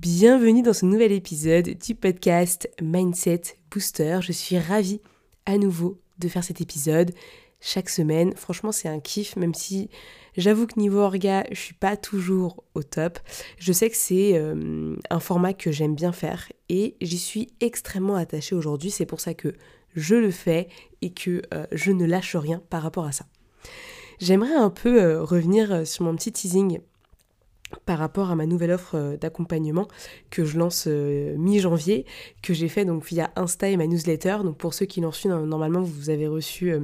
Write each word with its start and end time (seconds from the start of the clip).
Bienvenue 0.00 0.62
dans 0.62 0.72
ce 0.72 0.86
nouvel 0.86 1.10
épisode 1.10 1.70
du 1.70 1.96
podcast 1.96 2.70
Mindset 2.80 3.42
Booster. 3.68 4.20
Je 4.22 4.30
suis 4.30 4.56
ravie 4.56 5.00
à 5.44 5.58
nouveau 5.58 5.98
de 6.20 6.28
faire 6.28 6.44
cet 6.44 6.60
épisode 6.60 7.10
chaque 7.60 7.88
semaine. 7.88 8.32
Franchement, 8.36 8.70
c'est 8.70 8.88
un 8.88 9.00
kiff, 9.00 9.34
même 9.34 9.54
si 9.54 9.90
j'avoue 10.36 10.68
que 10.68 10.78
niveau 10.78 11.00
orga, 11.00 11.42
je 11.50 11.58
suis 11.58 11.74
pas 11.74 11.96
toujours 11.96 12.62
au 12.76 12.84
top. 12.84 13.18
Je 13.58 13.72
sais 13.72 13.90
que 13.90 13.96
c'est 13.96 14.38
euh, 14.38 14.94
un 15.10 15.18
format 15.18 15.52
que 15.52 15.72
j'aime 15.72 15.96
bien 15.96 16.12
faire 16.12 16.46
et 16.68 16.94
j'y 17.00 17.18
suis 17.18 17.48
extrêmement 17.58 18.14
attachée 18.14 18.54
aujourd'hui. 18.54 18.92
C'est 18.92 19.04
pour 19.04 19.20
ça 19.20 19.34
que 19.34 19.52
je 19.96 20.14
le 20.14 20.30
fais 20.30 20.68
et 21.02 21.10
que 21.10 21.42
euh, 21.52 21.66
je 21.72 21.90
ne 21.90 22.04
lâche 22.04 22.36
rien 22.36 22.62
par 22.70 22.84
rapport 22.84 23.04
à 23.04 23.10
ça. 23.10 23.26
J'aimerais 24.20 24.54
un 24.54 24.70
peu 24.70 25.02
euh, 25.02 25.24
revenir 25.24 25.84
sur 25.84 26.04
mon 26.04 26.14
petit 26.14 26.30
teasing 26.30 26.78
par 27.84 27.98
rapport 27.98 28.30
à 28.30 28.34
ma 28.34 28.46
nouvelle 28.46 28.70
offre 28.70 28.94
euh, 28.94 29.16
d'accompagnement 29.16 29.88
que 30.30 30.44
je 30.44 30.58
lance 30.58 30.84
euh, 30.86 31.36
mi-janvier, 31.36 32.06
que 32.42 32.54
j'ai 32.54 32.68
fait 32.68 32.84
donc 32.84 33.04
via 33.04 33.30
Insta 33.36 33.68
et 33.68 33.76
ma 33.76 33.86
newsletter. 33.86 34.38
Pour 34.58 34.74
ceux 34.74 34.86
qui 34.86 35.00
l'ont 35.00 35.10
reçu, 35.10 35.28
normalement 35.28 35.82
vous 35.82 36.10
avez 36.10 36.26
reçu 36.26 36.72
euh, 36.72 36.80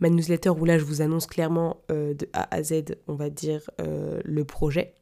ma 0.00 0.10
newsletter 0.10 0.50
où 0.50 0.64
là 0.64 0.78
je 0.78 0.84
vous 0.84 1.02
annonce 1.02 1.26
clairement 1.26 1.80
de 1.88 2.28
A 2.32 2.54
à 2.54 2.62
Z, 2.62 2.96
on 3.08 3.14
va 3.14 3.30
dire, 3.30 3.62
le 3.78 4.44
projet. 4.44 4.94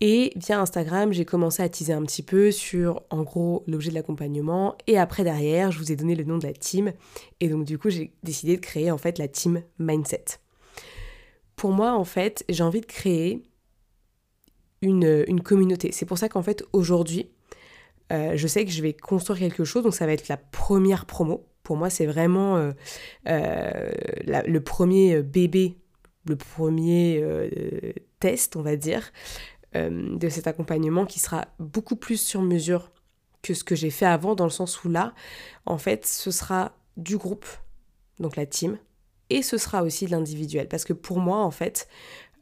Et 0.00 0.32
via 0.36 0.60
Instagram, 0.60 1.12
j'ai 1.12 1.24
commencé 1.24 1.62
à 1.62 1.68
teaser 1.68 1.92
un 1.92 2.02
petit 2.02 2.22
peu 2.22 2.52
sur 2.52 3.02
en 3.10 3.22
gros 3.22 3.64
l'objet 3.66 3.90
de 3.90 3.94
l'accompagnement. 3.94 4.76
Et 4.86 4.98
après 4.98 5.24
derrière, 5.24 5.72
je 5.72 5.78
vous 5.78 5.90
ai 5.90 5.96
donné 5.96 6.14
le 6.14 6.24
nom 6.24 6.38
de 6.38 6.46
la 6.46 6.52
team. 6.52 6.92
Et 7.40 7.48
donc 7.48 7.64
du 7.64 7.78
coup, 7.78 7.90
j'ai 7.90 8.12
décidé 8.22 8.56
de 8.56 8.60
créer 8.60 8.90
en 8.90 8.98
fait 8.98 9.18
la 9.18 9.26
team 9.26 9.62
Mindset. 9.78 10.24
Pour 11.56 11.72
moi, 11.72 11.94
en 11.94 12.04
fait, 12.04 12.44
j'ai 12.48 12.62
envie 12.62 12.80
de 12.80 12.86
créer 12.86 13.42
une, 14.82 15.40
communauté. 15.42 15.92
C'est 15.92 16.06
pour 16.06 16.18
ça 16.18 16.28
qu'en 16.28 16.42
fait, 16.42 16.64
aujourd'hui, 16.72 17.30
euh, 18.12 18.32
je 18.36 18.46
sais 18.46 18.64
que 18.64 18.70
je 18.70 18.82
vais 18.82 18.92
construire 18.92 19.38
quelque 19.38 19.64
chose, 19.64 19.82
donc 19.82 19.94
ça 19.94 20.06
va 20.06 20.12
être 20.12 20.28
la 20.28 20.36
première 20.36 21.06
promo. 21.06 21.46
Pour 21.62 21.76
moi, 21.76 21.90
c'est 21.90 22.06
vraiment 22.06 22.56
euh, 22.56 22.72
euh, 23.28 23.90
le 24.24 24.58
premier 24.60 25.22
bébé, 25.22 25.76
le 26.26 26.36
premier 26.36 27.22
test, 28.20 28.56
on 28.56 28.62
va 28.62 28.76
dire, 28.76 29.12
de 29.74 30.28
cet 30.28 30.46
accompagnement 30.46 31.06
qui 31.06 31.20
sera 31.20 31.46
beaucoup 31.58 31.96
plus 31.96 32.20
sur 32.20 32.42
mesure 32.42 32.90
que 33.42 33.54
ce 33.54 33.64
que 33.64 33.76
j'ai 33.76 33.90
fait 33.90 34.06
avant, 34.06 34.34
dans 34.34 34.44
le 34.44 34.50
sens 34.50 34.82
où 34.84 34.88
là, 34.88 35.14
en 35.66 35.78
fait, 35.78 36.06
ce 36.06 36.30
sera 36.30 36.72
du 36.96 37.16
groupe, 37.16 37.46
donc 38.18 38.36
la 38.36 38.46
team, 38.46 38.78
et 39.30 39.42
ce 39.42 39.58
sera 39.58 39.82
aussi 39.82 40.06
de 40.06 40.10
l'individuel. 40.10 40.68
Parce 40.68 40.84
que 40.84 40.92
pour 40.92 41.20
moi, 41.20 41.38
en 41.38 41.50
fait, 41.50 41.88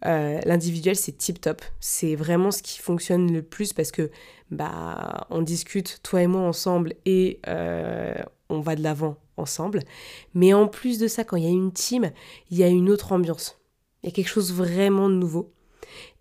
euh, 0.05 0.41
l'individuel, 0.45 0.97
c'est 0.97 1.17
tip 1.17 1.41
top. 1.41 1.63
C'est 1.81 2.15
vraiment 2.15 2.51
ce 2.51 2.63
qui 2.63 2.81
fonctionne 2.81 3.33
le 3.33 3.43
plus 3.43 3.73
parce 3.73 3.91
que 3.91 4.11
bah, 4.51 5.27
on 5.31 5.43
discute, 5.43 6.01
toi 6.03 6.23
et 6.23 6.27
moi, 6.27 6.43
ensemble 6.43 6.95
et 7.05 7.41
euh, 7.49 8.15
on 8.49 8.61
va 8.61 8.77
de 8.77 8.83
l'avant 8.83 9.17
ensemble. 9.37 9.81
Mais 10.35 10.53
en 10.53 10.69
plus 10.69 10.99
de 10.99 11.09
ça, 11.09 11.25
quand 11.25 11.37
il 11.37 11.45
y 11.45 11.47
a 11.47 11.51
une 11.51 11.73
team, 11.73 12.11
il 12.51 12.59
y 12.59 12.63
a 12.63 12.69
une 12.69 12.91
autre 12.91 13.13
ambiance. 13.13 13.59
Il 14.03 14.07
y 14.07 14.13
a 14.13 14.13
quelque 14.13 14.29
chose 14.29 14.53
vraiment 14.53 15.09
de 15.09 15.15
nouveau. 15.15 15.53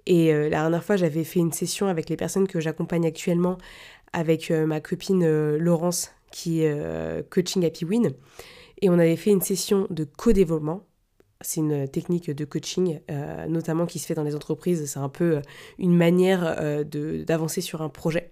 Et 0.05 0.33
euh, 0.33 0.43
la 0.43 0.61
dernière 0.61 0.83
fois, 0.83 0.95
j'avais 0.95 1.23
fait 1.23 1.39
une 1.39 1.51
session 1.51 1.87
avec 1.87 2.09
les 2.09 2.15
personnes 2.15 2.47
que 2.47 2.59
j'accompagne 2.59 3.05
actuellement, 3.05 3.57
avec 4.13 4.49
ma 4.49 4.79
copine 4.79 5.57
Laurence, 5.57 6.11
qui 6.31 6.61
est 6.61 7.29
coaching 7.29 7.65
Happy 7.65 7.83
Win. 7.83 8.13
Et 8.81 8.89
on 8.89 8.93
avait 8.93 9.17
fait 9.17 9.31
une 9.31 9.41
session 9.41 9.87
de 9.89 10.05
co-développement 10.05 10.85
c'est 11.45 11.61
une 11.61 11.87
technique 11.87 12.31
de 12.31 12.45
coaching, 12.45 12.99
euh, 13.09 13.45
notamment 13.47 13.85
qui 13.85 13.99
se 13.99 14.07
fait 14.07 14.15
dans 14.15 14.23
les 14.23 14.35
entreprises. 14.35 14.85
C'est 14.85 14.99
un 14.99 15.09
peu 15.09 15.37
euh, 15.37 15.41
une 15.77 15.95
manière 15.95 16.55
euh, 16.59 16.83
d'avancer 17.23 17.61
sur 17.61 17.81
un 17.81 17.89
projet. 17.89 18.31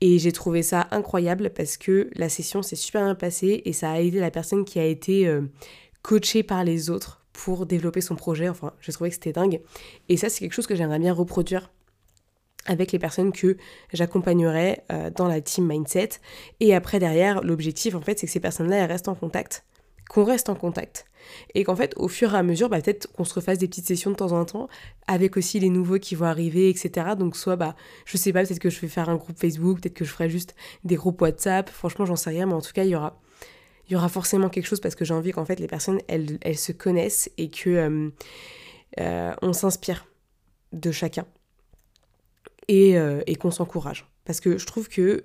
Et 0.00 0.18
j'ai 0.18 0.32
trouvé 0.32 0.62
ça 0.62 0.88
incroyable 0.90 1.50
parce 1.50 1.76
que 1.76 2.10
la 2.14 2.28
session 2.28 2.62
s'est 2.62 2.76
super 2.76 3.04
bien 3.04 3.14
passée 3.14 3.62
et 3.64 3.72
ça 3.72 3.90
a 3.90 4.00
aidé 4.00 4.20
la 4.20 4.30
personne 4.30 4.64
qui 4.64 4.78
a 4.78 4.84
été 4.84 5.28
coachée 6.02 6.44
par 6.44 6.62
les 6.62 6.88
autres 6.88 7.24
pour 7.32 7.66
développer 7.66 8.00
son 8.00 8.14
projet. 8.14 8.48
Enfin, 8.48 8.74
j'ai 8.80 8.92
trouvé 8.92 9.10
que 9.10 9.14
c'était 9.14 9.32
dingue. 9.32 9.60
Et 10.08 10.16
ça, 10.16 10.28
c'est 10.28 10.38
quelque 10.38 10.52
chose 10.52 10.68
que 10.68 10.76
j'aimerais 10.76 11.00
bien 11.00 11.12
reproduire 11.12 11.72
avec 12.66 12.92
les 12.92 13.00
personnes 13.00 13.32
que 13.32 13.56
j'accompagnerai 13.92 14.82
dans 15.16 15.26
la 15.26 15.40
team 15.40 15.66
mindset. 15.66 16.10
Et 16.60 16.76
après, 16.76 17.00
derrière, 17.00 17.42
l'objectif, 17.42 17.96
en 17.96 18.00
fait, 18.00 18.20
c'est 18.20 18.26
que 18.26 18.32
ces 18.32 18.38
personnes-là, 18.38 18.76
elles 18.76 18.92
restent 18.92 19.08
en 19.08 19.16
contact 19.16 19.64
qu'on 20.08 20.24
reste 20.24 20.48
en 20.48 20.54
contact. 20.54 21.06
Et 21.54 21.64
qu'en 21.64 21.76
fait, 21.76 21.92
au 21.96 22.08
fur 22.08 22.34
et 22.34 22.38
à 22.38 22.42
mesure, 22.42 22.68
bah, 22.68 22.80
peut-être 22.80 23.12
qu'on 23.12 23.24
se 23.24 23.34
refasse 23.34 23.58
des 23.58 23.68
petites 23.68 23.86
sessions 23.86 24.10
de 24.10 24.16
temps 24.16 24.32
en 24.32 24.44
temps, 24.44 24.68
avec 25.06 25.36
aussi 25.36 25.60
les 25.60 25.68
nouveaux 25.68 25.98
qui 25.98 26.14
vont 26.14 26.26
arriver, 26.26 26.70
etc. 26.70 27.08
Donc, 27.18 27.36
soit, 27.36 27.56
bah, 27.56 27.76
je 28.06 28.16
sais 28.16 28.32
pas, 28.32 28.44
peut-être 28.44 28.58
que 28.58 28.70
je 28.70 28.80
vais 28.80 28.88
faire 28.88 29.08
un 29.08 29.16
groupe 29.16 29.38
Facebook, 29.38 29.80
peut-être 29.80 29.94
que 29.94 30.04
je 30.04 30.10
ferai 30.10 30.30
juste 30.30 30.54
des 30.84 30.96
groupes 30.96 31.20
WhatsApp. 31.20 31.68
Franchement, 31.68 32.06
j'en 32.06 32.16
sais 32.16 32.30
rien, 32.30 32.46
mais 32.46 32.54
en 32.54 32.62
tout 32.62 32.72
cas, 32.72 32.84
il 32.84 32.90
y 32.90 32.96
aura, 32.96 33.20
il 33.88 33.92
y 33.92 33.96
aura 33.96 34.08
forcément 34.08 34.48
quelque 34.48 34.66
chose 34.66 34.80
parce 34.80 34.94
que 34.94 35.04
j'ai 35.04 35.14
envie 35.14 35.32
qu'en 35.32 35.44
fait, 35.44 35.60
les 35.60 35.66
personnes, 35.66 36.00
elles, 36.08 36.38
elles 36.42 36.58
se 36.58 36.72
connaissent 36.72 37.30
et 37.36 37.50
que 37.50 37.70
euh, 37.70 38.10
euh, 39.00 39.34
on 39.42 39.52
s'inspire 39.52 40.06
de 40.72 40.90
chacun 40.90 41.26
et, 42.68 42.98
euh, 42.98 43.20
et 43.26 43.36
qu'on 43.36 43.50
s'encourage. 43.50 44.06
Parce 44.24 44.40
que 44.40 44.58
je 44.58 44.66
trouve 44.66 44.88
que 44.88 45.24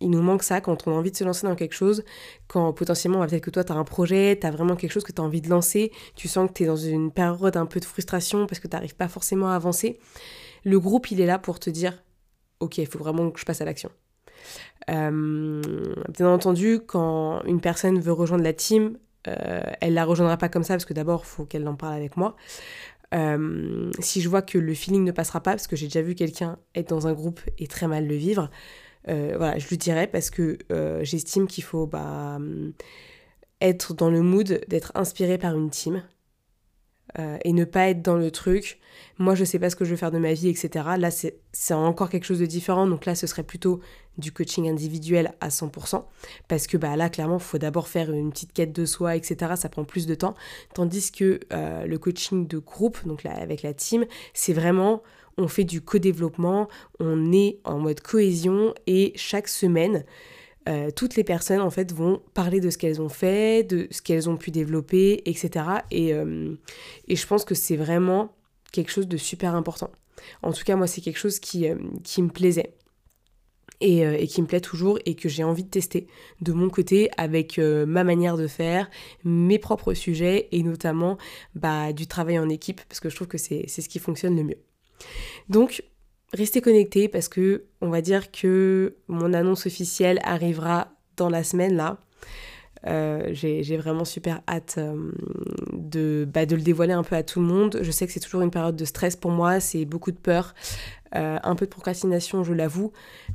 il 0.00 0.10
nous 0.10 0.22
manque 0.22 0.42
ça 0.42 0.60
quand 0.60 0.86
on 0.86 0.92
a 0.92 0.94
envie 0.94 1.10
de 1.10 1.16
se 1.16 1.24
lancer 1.24 1.46
dans 1.46 1.54
quelque 1.54 1.74
chose, 1.74 2.04
quand 2.48 2.72
potentiellement, 2.72 3.20
bah, 3.20 3.26
peut-être 3.26 3.44
que 3.44 3.50
toi, 3.50 3.64
tu 3.64 3.72
un 3.72 3.84
projet, 3.84 4.38
tu 4.40 4.48
vraiment 4.48 4.76
quelque 4.76 4.92
chose 4.92 5.04
que 5.04 5.12
tu 5.12 5.20
as 5.20 5.24
envie 5.24 5.40
de 5.40 5.48
lancer, 5.48 5.92
tu 6.14 6.28
sens 6.28 6.48
que 6.48 6.54
tu 6.54 6.62
es 6.64 6.66
dans 6.66 6.76
une 6.76 7.10
période 7.10 7.56
un 7.56 7.66
peu 7.66 7.80
de 7.80 7.84
frustration 7.84 8.46
parce 8.46 8.60
que 8.60 8.68
tu 8.68 8.76
n'arrives 8.76 8.96
pas 8.96 9.08
forcément 9.08 9.48
à 9.50 9.54
avancer. 9.54 9.98
Le 10.64 10.78
groupe, 10.78 11.10
il 11.10 11.20
est 11.20 11.26
là 11.26 11.38
pour 11.38 11.58
te 11.58 11.70
dire, 11.70 12.02
ok, 12.60 12.78
il 12.78 12.86
faut 12.86 12.98
vraiment 12.98 13.30
que 13.30 13.40
je 13.40 13.44
passe 13.44 13.60
à 13.60 13.64
l'action. 13.64 13.90
Euh, 14.90 15.62
bien 16.10 16.28
entendu, 16.28 16.80
quand 16.86 17.42
une 17.44 17.60
personne 17.60 17.98
veut 17.98 18.12
rejoindre 18.12 18.44
la 18.44 18.52
team, 18.52 18.98
euh, 19.28 19.60
elle 19.80 19.94
la 19.94 20.04
rejoindra 20.04 20.36
pas 20.36 20.48
comme 20.48 20.62
ça 20.62 20.74
parce 20.74 20.84
que 20.84 20.94
d'abord, 20.94 21.22
il 21.24 21.28
faut 21.28 21.44
qu'elle 21.44 21.66
en 21.66 21.74
parle 21.74 21.94
avec 21.94 22.16
moi. 22.16 22.36
Euh, 23.14 23.90
si 24.00 24.20
je 24.20 24.28
vois 24.28 24.42
que 24.42 24.58
le 24.58 24.74
feeling 24.74 25.04
ne 25.04 25.12
passera 25.12 25.40
pas, 25.40 25.52
parce 25.52 25.66
que 25.66 25.76
j'ai 25.76 25.86
déjà 25.86 26.02
vu 26.02 26.14
quelqu'un 26.14 26.58
être 26.74 26.88
dans 26.88 27.06
un 27.06 27.12
groupe 27.12 27.40
et 27.58 27.66
très 27.66 27.86
mal 27.86 28.06
le 28.06 28.14
vivre, 28.14 28.50
voilà, 29.06 29.58
je 29.58 29.68
lui 29.68 29.78
dirais 29.78 30.06
parce 30.06 30.30
que 30.30 30.58
euh, 30.72 31.04
j'estime 31.04 31.46
qu'il 31.46 31.64
faut 31.64 31.86
bah, 31.86 32.38
être 33.60 33.94
dans 33.94 34.10
le 34.10 34.22
mood 34.22 34.64
d'être 34.68 34.92
inspiré 34.94 35.38
par 35.38 35.56
une 35.56 35.70
team 35.70 36.02
euh, 37.18 37.38
et 37.44 37.52
ne 37.52 37.64
pas 37.64 37.88
être 37.88 38.02
dans 38.02 38.16
le 38.16 38.30
truc. 38.30 38.80
Moi, 39.18 39.34
je 39.34 39.44
sais 39.44 39.58
pas 39.58 39.70
ce 39.70 39.76
que 39.76 39.84
je 39.84 39.90
veux 39.90 39.96
faire 39.96 40.10
de 40.10 40.18
ma 40.18 40.32
vie, 40.32 40.48
etc. 40.48 40.84
Là, 40.98 41.10
c'est 41.10 41.74
encore 41.74 42.10
quelque 42.10 42.24
chose 42.24 42.40
de 42.40 42.46
différent. 42.46 42.86
Donc 42.86 43.06
là, 43.06 43.14
ce 43.14 43.26
serait 43.26 43.44
plutôt 43.44 43.80
du 44.18 44.32
coaching 44.32 44.68
individuel 44.68 45.34
à 45.40 45.48
100%. 45.48 46.04
Parce 46.48 46.66
que 46.66 46.76
bah, 46.76 46.96
là, 46.96 47.08
clairement, 47.08 47.38
il 47.38 47.42
faut 47.42 47.58
d'abord 47.58 47.88
faire 47.88 48.10
une 48.10 48.30
petite 48.30 48.52
quête 48.52 48.72
de 48.72 48.84
soi, 48.84 49.14
etc. 49.14 49.52
Ça 49.56 49.68
prend 49.68 49.84
plus 49.84 50.06
de 50.06 50.14
temps. 50.14 50.34
Tandis 50.74 51.12
que 51.12 51.40
le 51.52 51.96
coaching 51.96 52.48
de 52.48 52.58
groupe, 52.58 53.06
donc 53.06 53.22
là, 53.22 53.32
avec 53.32 53.62
la 53.62 53.72
team, 53.72 54.04
c'est 54.34 54.52
vraiment 54.52 55.02
on 55.38 55.48
fait 55.48 55.64
du 55.64 55.80
co-développement, 55.80 56.68
on 56.98 57.32
est 57.32 57.58
en 57.64 57.78
mode 57.78 58.00
cohésion 58.00 58.74
et 58.86 59.12
chaque 59.16 59.48
semaine, 59.48 60.04
euh, 60.68 60.90
toutes 60.90 61.14
les 61.14 61.22
personnes 61.22 61.60
en 61.60 61.70
fait 61.70 61.92
vont 61.92 62.20
parler 62.34 62.60
de 62.60 62.70
ce 62.70 62.78
qu'elles 62.78 63.00
ont 63.00 63.08
fait, 63.08 63.62
de 63.62 63.86
ce 63.90 64.02
qu'elles 64.02 64.28
ont 64.28 64.36
pu 64.36 64.50
développer, 64.50 65.22
etc. 65.26 65.64
Euh, 65.92 66.54
et, 67.06 67.16
je 67.16 67.26
pense 67.26 67.44
que 67.44 67.54
c'est 67.54 67.76
vraiment 67.76 68.34
quelque 68.72 68.90
chose 68.90 69.06
de 69.06 69.16
super 69.16 69.54
important. 69.54 69.90
En 70.42 70.52
tout 70.52 70.64
cas, 70.64 70.74
moi, 70.74 70.86
c'est 70.86 71.00
quelque 71.00 71.18
chose 71.18 71.38
qui, 71.38 71.68
euh, 71.68 71.76
me 72.18 72.28
plaisait. 72.28 72.74
Et, 73.82 74.26
qui 74.26 74.40
me 74.40 74.46
plaît 74.46 74.62
toujours 74.62 74.98
et 75.04 75.14
que 75.14 75.28
j'ai 75.28 75.44
envie 75.44 75.62
de 75.62 75.68
tester 75.68 76.06
de 76.40 76.54
mon 76.54 76.70
côté 76.70 77.10
avec 77.18 77.58
ma 77.58 78.04
manière 78.04 78.38
de 78.38 78.46
faire, 78.46 78.88
mes 79.22 79.58
propres 79.58 79.92
sujets 79.92 80.48
et 80.50 80.62
notamment 80.62 81.18
bah, 81.54 81.92
du 81.92 82.06
travail 82.06 82.38
en 82.38 82.48
équipe 82.48 82.80
parce 82.88 83.00
que 83.00 83.10
je 83.10 83.16
trouve 83.16 83.28
que 83.28 83.36
c'est 83.36 83.68
ce 83.68 83.86
qui 83.86 83.98
fonctionne 83.98 84.34
le 84.34 84.44
mieux. 84.44 84.65
Donc, 85.48 85.82
restez 86.32 86.60
connectés 86.60 87.08
parce 87.08 87.28
que 87.28 87.64
on 87.80 87.88
va 87.88 88.00
dire 88.00 88.30
que 88.30 88.96
mon 89.08 89.32
annonce 89.32 89.66
officielle 89.66 90.18
arrivera 90.22 90.88
dans 91.16 91.30
la 91.30 91.44
semaine 91.44 91.76
là. 91.76 91.98
j'ai 93.32 93.76
vraiment 93.76 94.04
super 94.04 94.42
hâte 94.48 94.78
de, 95.72 96.28
bah, 96.32 96.44
le 96.44 96.56
dévoiler 96.58 96.92
un 96.92 97.02
peu 97.02 97.16
à 97.16 97.22
tout 97.22 97.40
le 97.40 97.46
monde. 97.46 97.78
Je 97.82 97.90
sais 97.90 98.06
que 98.06 98.12
c'est 98.12 98.20
toujours 98.20 98.42
une 98.42 98.50
période 98.50 98.76
de 98.76 98.84
stress 98.84 99.16
pour 99.16 99.30
moi, 99.30 99.60
c'est 99.60 99.84
beaucoup 99.84 100.12
de 100.12 100.18
peur, 100.18 100.54
un 101.12 101.54
peu 101.54 101.66
de 101.66 101.70
procrastination, 101.70 102.44
je 102.44 102.52
l'avoue. 102.52 102.92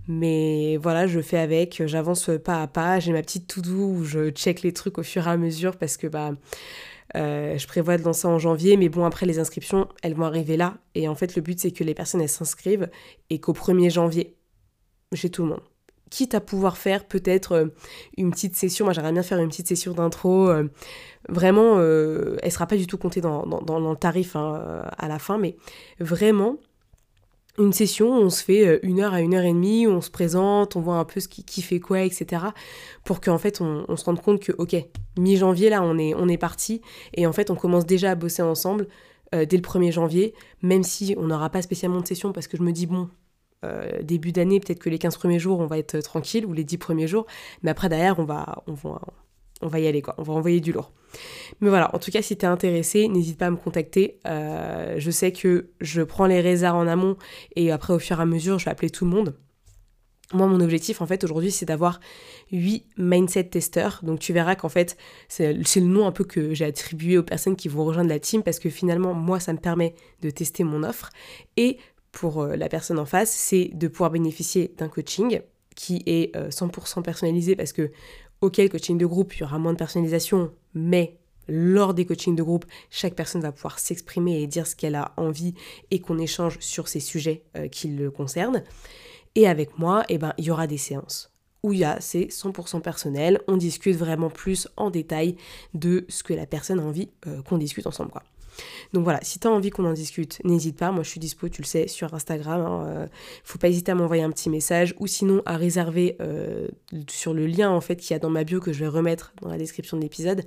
Mais 0.07 0.77
voilà, 0.77 1.07
je 1.07 1.19
fais 1.21 1.39
avec, 1.39 1.81
j'avance 1.85 2.29
pas 2.43 2.61
à 2.61 2.67
pas. 2.67 2.99
J'ai 2.99 3.13
ma 3.13 3.21
petite 3.21 3.47
to-do 3.47 3.87
où 3.87 4.03
je 4.03 4.29
check 4.29 4.61
les 4.61 4.73
trucs 4.73 4.97
au 4.97 5.03
fur 5.03 5.27
et 5.27 5.31
à 5.31 5.37
mesure 5.37 5.77
parce 5.77 5.97
que 5.97 6.07
bah, 6.07 6.33
euh, 7.15 7.57
je 7.57 7.67
prévois 7.67 7.97
de 7.97 8.03
lancer 8.03 8.27
en 8.27 8.39
janvier, 8.39 8.77
mais 8.77 8.89
bon, 8.89 9.05
après 9.05 9.25
les 9.25 9.39
inscriptions, 9.39 9.87
elles 10.03 10.13
vont 10.13 10.25
arriver 10.25 10.57
là. 10.57 10.77
Et 10.95 11.07
en 11.07 11.15
fait, 11.15 11.35
le 11.35 11.41
but, 11.41 11.59
c'est 11.59 11.71
que 11.71 11.83
les 11.83 11.93
personnes, 11.93 12.21
elles 12.21 12.29
s'inscrivent 12.29 12.89
et 13.29 13.39
qu'au 13.39 13.53
1er 13.53 13.89
janvier, 13.89 14.37
j'ai 15.11 15.29
tout 15.29 15.43
le 15.43 15.49
monde. 15.49 15.61
Quitte 16.09 16.35
à 16.35 16.41
pouvoir 16.41 16.77
faire 16.77 17.07
peut-être 17.07 17.53
euh, 17.53 17.67
une 18.17 18.31
petite 18.31 18.55
session, 18.55 18.83
moi 18.83 18.93
j'aimerais 18.93 19.13
bien 19.13 19.23
faire 19.23 19.39
une 19.39 19.47
petite 19.47 19.67
session 19.67 19.93
d'intro. 19.93 20.49
Euh, 20.49 20.69
vraiment, 21.29 21.79
elle 21.79 22.51
sera 22.51 22.67
pas 22.67 22.75
du 22.75 22.85
tout 22.85 22.97
comptée 22.97 23.21
dans, 23.21 23.45
le 23.45 23.95
tarif 23.95 24.35
hein, 24.35 24.83
à 24.97 25.07
la 25.07 25.19
fin, 25.19 25.37
mais 25.37 25.55
vraiment, 25.99 26.57
une 27.61 27.73
session 27.73 28.11
on 28.11 28.29
se 28.29 28.43
fait 28.43 28.67
euh, 28.67 28.79
une 28.83 28.99
heure 28.99 29.13
à 29.13 29.21
une 29.21 29.33
heure 29.33 29.43
et 29.43 29.53
demie, 29.53 29.87
on 29.87 30.01
se 30.01 30.09
présente, 30.09 30.75
on 30.75 30.81
voit 30.81 30.97
un 30.97 31.05
peu 31.05 31.19
ce 31.19 31.27
qui, 31.27 31.61
fait 31.61 31.79
quoi, 31.79 32.01
etc. 32.01 32.43
Pour 33.03 33.21
qu'en 33.21 33.37
fait 33.37 33.61
on, 33.61 33.95
se 33.95 34.05
rende 34.05 34.21
compte 34.21 34.41
que, 34.41 34.51
ok, 34.57 34.75
mi-janvier 35.17 35.69
là 35.69 35.81
on 35.83 35.97
est, 35.97 36.13
on 36.15 36.27
est 36.27 36.37
parti, 36.37 36.81
et 37.13 37.25
en 37.27 37.33
fait 37.33 37.49
on 37.49 37.55
commence 37.55 37.85
déjà 37.85 38.11
à 38.11 38.15
bosser 38.15 38.41
ensemble 38.41 38.87
euh, 39.33 39.45
dès 39.45 39.57
le 39.57 39.63
1er 39.63 39.91
janvier, 39.91 40.33
même 40.61 40.83
si 40.83 41.15
on 41.17 41.27
n'aura 41.27 41.49
pas 41.49 41.61
spécialement 41.61 42.01
de 42.01 42.07
session, 42.07 42.33
parce 42.33 42.47
que 42.47 42.57
je 42.57 42.63
me 42.63 42.71
dis, 42.71 42.85
bon, 42.85 43.09
euh, 43.63 44.01
début 44.01 44.31
d'année, 44.31 44.59
peut-être 44.59 44.79
que 44.79 44.89
les 44.89 44.99
15 44.99 45.17
premiers 45.17 45.39
jours 45.39 45.59
on 45.59 45.67
va 45.67 45.77
être 45.77 45.99
tranquille, 45.99 46.45
ou 46.45 46.53
les 46.53 46.63
10 46.63 46.77
premiers 46.77 47.07
jours, 47.07 47.25
mais 47.63 47.71
après 47.71 47.89
derrière 47.89 48.19
on 48.19 48.25
va, 48.25 48.63
on 48.67 48.73
va, 48.73 49.01
on 49.61 49.67
va 49.67 49.79
y 49.79 49.87
aller 49.87 50.01
quoi, 50.01 50.15
on 50.17 50.23
va 50.23 50.33
envoyer 50.33 50.59
du 50.59 50.71
lourd. 50.71 50.91
Mais 51.59 51.69
voilà, 51.69 51.93
en 51.95 51.99
tout 51.99 52.11
cas 52.11 52.21
si 52.21 52.37
t'es 52.37 52.47
intéressé, 52.47 53.07
n'hésite 53.07 53.37
pas 53.37 53.47
à 53.47 53.51
me 53.51 53.57
contacter. 53.57 54.19
Euh, 54.27 54.95
je 54.97 55.11
sais 55.11 55.31
que 55.31 55.69
je 55.81 56.01
prends 56.01 56.25
les 56.25 56.41
réserves 56.41 56.77
en 56.77 56.87
amont 56.87 57.17
et 57.55 57.71
après 57.71 57.93
au 57.93 57.99
fur 57.99 58.19
et 58.19 58.21
à 58.21 58.25
mesure 58.25 58.59
je 58.59 58.65
vais 58.65 58.71
appeler 58.71 58.89
tout 58.89 59.05
le 59.05 59.11
monde. 59.11 59.35
Moi, 60.33 60.47
mon 60.47 60.61
objectif, 60.61 61.01
en 61.01 61.05
fait, 61.05 61.23
aujourd'hui, 61.23 61.51
c'est 61.51 61.65
d'avoir 61.65 61.99
8 62.51 62.85
mindset 62.97 63.45
testeurs. 63.45 63.99
Donc, 64.03 64.19
tu 64.19 64.33
verras 64.33 64.55
qu'en 64.55 64.69
fait, 64.69 64.97
c'est 65.27 65.51
le 65.53 65.85
nom 65.85 66.07
un 66.07 66.11
peu 66.11 66.23
que 66.23 66.53
j'ai 66.53 66.65
attribué 66.65 67.17
aux 67.17 67.23
personnes 67.23 67.55
qui 67.55 67.67
vont 67.67 67.83
rejoindre 67.83 68.09
la 68.09 68.19
team 68.19 68.43
parce 68.43 68.59
que 68.59 68.69
finalement, 68.69 69.13
moi, 69.13 69.39
ça 69.39 69.51
me 69.53 69.57
permet 69.57 69.93
de 70.21 70.29
tester 70.29 70.63
mon 70.63 70.83
offre. 70.83 71.09
Et 71.57 71.77
pour 72.11 72.41
euh, 72.41 72.55
la 72.55 72.69
personne 72.69 72.99
en 72.99 73.05
face, 73.05 73.31
c'est 73.31 73.71
de 73.73 73.87
pouvoir 73.87 74.11
bénéficier 74.11 74.73
d'un 74.77 74.87
coaching 74.87 75.41
qui 75.75 76.03
est 76.05 76.35
100% 76.35 76.99
euh, 76.99 77.01
personnalisé 77.01 77.55
parce 77.55 77.73
que 77.73 77.91
Ok, 78.41 78.59
coaching 78.69 78.97
de 78.97 79.05
groupe, 79.05 79.35
il 79.35 79.41
y 79.41 79.43
aura 79.43 79.59
moins 79.59 79.73
de 79.73 79.77
personnalisation, 79.77 80.51
mais 80.73 81.19
lors 81.47 81.93
des 81.93 82.07
coachings 82.07 82.35
de 82.35 82.41
groupe, 82.41 82.65
chaque 82.89 83.13
personne 83.13 83.43
va 83.43 83.51
pouvoir 83.51 83.77
s'exprimer 83.77 84.41
et 84.41 84.47
dire 84.47 84.65
ce 84.65 84.75
qu'elle 84.75 84.95
a 84.95 85.13
envie 85.15 85.53
et 85.91 85.99
qu'on 85.99 86.17
échange 86.17 86.57
sur 86.59 86.87
ces 86.87 86.99
sujets 86.99 87.43
euh, 87.55 87.67
qui 87.67 87.89
le 87.89 88.09
concernent. 88.09 88.63
Et 89.35 89.47
avec 89.47 89.77
moi, 89.77 90.05
eh 90.09 90.17
ben, 90.17 90.33
il 90.39 90.45
y 90.45 90.49
aura 90.49 90.65
des 90.65 90.79
séances 90.79 91.31
où 91.61 91.73
il 91.73 91.79
y 91.79 91.83
a, 91.83 92.01
c'est 92.01 92.25
100% 92.25 92.81
personnel, 92.81 93.39
on 93.47 93.57
discute 93.57 93.95
vraiment 93.95 94.31
plus 94.31 94.67
en 94.77 94.89
détail 94.89 95.35
de 95.75 96.05
ce 96.09 96.23
que 96.23 96.33
la 96.33 96.47
personne 96.47 96.79
a 96.79 96.83
envie 96.83 97.09
euh, 97.27 97.43
qu'on 97.43 97.59
discute 97.59 97.85
ensemble. 97.85 98.11
Donc 98.93 99.03
voilà, 99.03 99.19
si 99.21 99.39
tu 99.39 99.47
as 99.47 99.51
envie 99.51 99.69
qu'on 99.69 99.85
en 99.85 99.93
discute, 99.93 100.41
n'hésite 100.43 100.77
pas. 100.77 100.91
Moi, 100.91 101.03
je 101.03 101.09
suis 101.09 101.19
dispo, 101.19 101.49
tu 101.49 101.61
le 101.61 101.67
sais, 101.67 101.87
sur 101.87 102.13
Instagram. 102.13 102.61
Hein, 102.61 102.85
euh, 102.87 103.07
faut 103.43 103.57
pas 103.57 103.69
hésiter 103.69 103.91
à 103.91 103.95
m'envoyer 103.95 104.23
un 104.23 104.31
petit 104.31 104.49
message 104.49 104.93
ou 104.99 105.07
sinon 105.07 105.41
à 105.45 105.57
réserver 105.57 106.17
euh, 106.21 106.67
sur 107.09 107.33
le 107.33 107.47
lien 107.47 107.69
en 107.69 107.81
fait 107.81 107.95
qu'il 107.95 108.13
y 108.13 108.15
a 108.15 108.19
dans 108.19 108.29
ma 108.29 108.43
bio 108.43 108.59
que 108.59 108.73
je 108.73 108.79
vais 108.79 108.87
remettre 108.87 109.33
dans 109.41 109.49
la 109.49 109.57
description 109.57 109.97
de 109.97 110.01
l'épisode. 110.01 110.43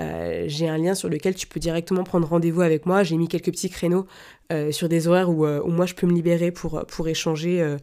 Euh, 0.00 0.44
j'ai 0.46 0.68
un 0.68 0.78
lien 0.78 0.94
sur 0.94 1.08
lequel 1.08 1.34
tu 1.34 1.46
peux 1.46 1.58
directement 1.58 2.04
prendre 2.04 2.28
rendez-vous 2.28 2.62
avec 2.62 2.86
moi. 2.86 3.02
J'ai 3.02 3.16
mis 3.16 3.28
quelques 3.28 3.50
petits 3.50 3.70
créneaux 3.70 4.06
sur 4.70 4.88
des 4.88 5.08
horaires 5.08 5.28
où, 5.28 5.46
où, 5.46 5.68
moi 5.68 5.84
je 5.84 5.94
peux 5.94 6.06
me 6.06 6.14
libérer 6.14 6.50
pour, 6.50 6.86
pour 6.86 7.06
échanger 7.08 7.76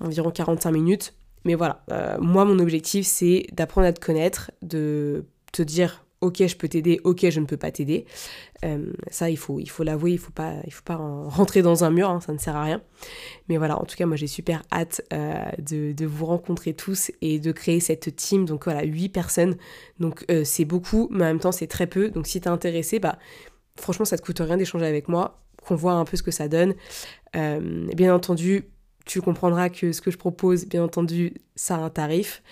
environ 0.00 0.30
45 0.30 0.70
minutes. 0.70 1.12
Mais 1.44 1.54
voilà, 1.54 1.84
moi 2.20 2.46
mon 2.46 2.58
objectif 2.58 3.04
c'est 3.06 3.46
d'apprendre 3.52 3.86
à 3.86 3.92
te 3.92 4.00
connaître, 4.00 4.50
de 4.62 5.26
te 5.52 5.62
dire 5.62 6.04
ok 6.20 6.46
je 6.46 6.56
peux 6.56 6.68
t'aider, 6.68 7.00
ok 7.04 7.30
je 7.30 7.40
ne 7.40 7.46
peux 7.46 7.56
pas 7.56 7.70
t'aider. 7.70 8.04
Euh, 8.64 8.92
ça 9.10 9.30
il 9.30 9.36
faut 9.36 9.58
il 9.58 9.68
faut 9.68 9.82
l'avouer, 9.82 10.12
il 10.12 10.18
faut 10.18 10.32
pas 10.32 10.54
il 10.66 10.72
faut 10.72 10.82
pas 10.82 10.96
rentrer 10.96 11.62
dans 11.62 11.84
un 11.84 11.90
mur, 11.90 12.10
hein, 12.10 12.20
ça 12.20 12.32
ne 12.32 12.38
sert 12.38 12.56
à 12.56 12.64
rien. 12.64 12.82
Mais 13.48 13.56
voilà, 13.56 13.80
en 13.80 13.84
tout 13.84 13.96
cas 13.96 14.06
moi 14.06 14.16
j'ai 14.16 14.26
super 14.26 14.62
hâte 14.72 15.02
euh, 15.12 15.44
de, 15.58 16.06
vous 16.06 16.26
rencontrer 16.26 16.74
tous 16.74 17.10
et 17.22 17.38
de 17.38 17.52
créer 17.52 17.80
cette 17.80 18.14
team. 18.16 18.44
Donc 18.44 18.64
voilà, 18.64 18.82
8 18.84 19.08
personnes, 19.08 19.56
donc 19.98 20.24
euh, 20.30 20.44
c'est 20.44 20.64
beaucoup, 20.64 21.08
mais 21.10 21.24
en 21.24 21.28
même 21.28 21.40
temps 21.40 21.52
c'est 21.52 21.66
très 21.66 21.86
peu. 21.86 22.10
Donc 22.10 22.26
si 22.26 22.40
t'es 22.40 22.48
intéressé, 22.48 22.98
bah 22.98 23.18
franchement 23.76 24.04
ça 24.04 24.18
te 24.18 24.22
coûte 24.22 24.40
rien 24.40 24.56
d'échanger 24.56 24.86
avec 24.86 25.08
moi, 25.08 25.42
qu'on 25.62 25.76
voit 25.76 25.94
un 25.94 26.04
peu 26.04 26.16
ce 26.16 26.22
que 26.22 26.30
ça 26.30 26.48
donne. 26.48 26.74
bien 27.34 28.14
entendu, 28.14 28.64
tu 29.04 29.20
comprendras 29.20 29.68
que 29.68 29.92
ce 29.92 30.00
que 30.00 30.10
je 30.10 30.18
propose, 30.18 30.66
bien 30.66 30.84
entendu, 30.84 31.34
ça 31.54 31.76
a 31.76 31.78
un 31.78 31.90
tarif. 31.90 32.42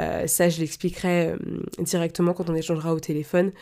Euh, 0.00 0.26
ça, 0.26 0.48
je 0.48 0.60
l'expliquerai 0.60 1.28
euh, 1.28 1.36
directement 1.78 2.32
quand 2.32 2.48
on 2.50 2.54
échangera 2.54 2.94
au 2.94 3.00
téléphone. 3.00 3.52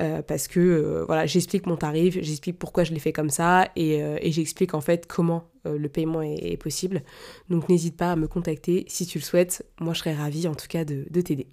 Euh, 0.00 0.22
parce 0.22 0.48
que 0.48 1.04
voilà, 1.06 1.26
j'explique 1.26 1.66
mon 1.66 1.76
tarif, 1.76 2.14
j'explique 2.22 2.58
pourquoi 2.58 2.84
je 2.84 2.92
l'ai 2.94 3.00
fait 3.00 3.12
comme 3.12 3.28
ça 3.28 3.68
et, 3.76 4.02
j'explique 4.32 4.72
en 4.72 4.80
fait 4.80 5.06
comment 5.06 5.44
le 5.66 5.88
paiement 5.88 6.22
est, 6.22 6.56
possible. 6.56 7.02
Donc 7.50 7.68
n'hésite 7.68 7.98
pas 7.98 8.12
à 8.12 8.16
me 8.16 8.26
contacter 8.26 8.86
si 8.88 9.04
tu 9.04 9.18
le 9.18 9.24
souhaites. 9.24 9.66
Moi, 9.78 9.92
je 9.92 9.98
serais 9.98 10.14
ravie 10.14 10.48
en 10.48 10.54
tout 10.54 10.68
cas 10.68 10.86
de, 10.86 11.20
t'aider. 11.20 11.46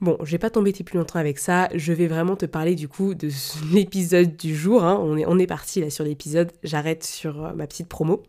Bon, 0.00 0.16
je 0.22 0.30
vais 0.30 0.38
pas 0.38 0.48
t'embêter 0.48 0.82
plus 0.82 0.96
longtemps 0.96 1.18
avec 1.18 1.38
ça. 1.38 1.68
Je 1.74 1.92
vais 1.92 2.06
vraiment 2.06 2.36
te 2.36 2.46
parler 2.46 2.74
du 2.74 2.88
coup 2.88 3.14
de 3.14 3.28
l'épisode 3.72 4.34
du 4.38 4.56
jour. 4.56 4.82
Hein. 4.82 4.98
On, 5.02 5.18
est, 5.18 5.26
on 5.26 5.38
est 5.38 5.46
parti 5.46 5.82
là 5.82 5.90
sur 5.90 6.04
l'épisode. 6.04 6.50
J'arrête 6.62 7.04
sur 7.04 7.54
ma 7.54 7.66
petite 7.66 7.88
promo. 7.88 8.22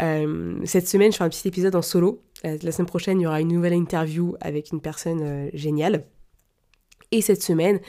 Euh, 0.00 0.60
cette 0.64 0.88
semaine, 0.88 1.12
je 1.12 1.18
fais 1.18 1.24
un 1.24 1.28
petit 1.28 1.46
épisode 1.48 1.74
en 1.74 1.82
solo. 1.82 2.22
Euh, 2.44 2.58
la 2.62 2.72
semaine 2.72 2.86
prochaine, 2.86 3.20
il 3.20 3.24
y 3.24 3.26
aura 3.26 3.40
une 3.40 3.48
nouvelle 3.48 3.74
interview 3.74 4.36
avec 4.40 4.72
une 4.72 4.80
personne 4.80 5.22
euh, 5.22 5.50
géniale. 5.54 6.06
Et 7.10 7.20
cette 7.20 7.42
semaine, 7.42 7.80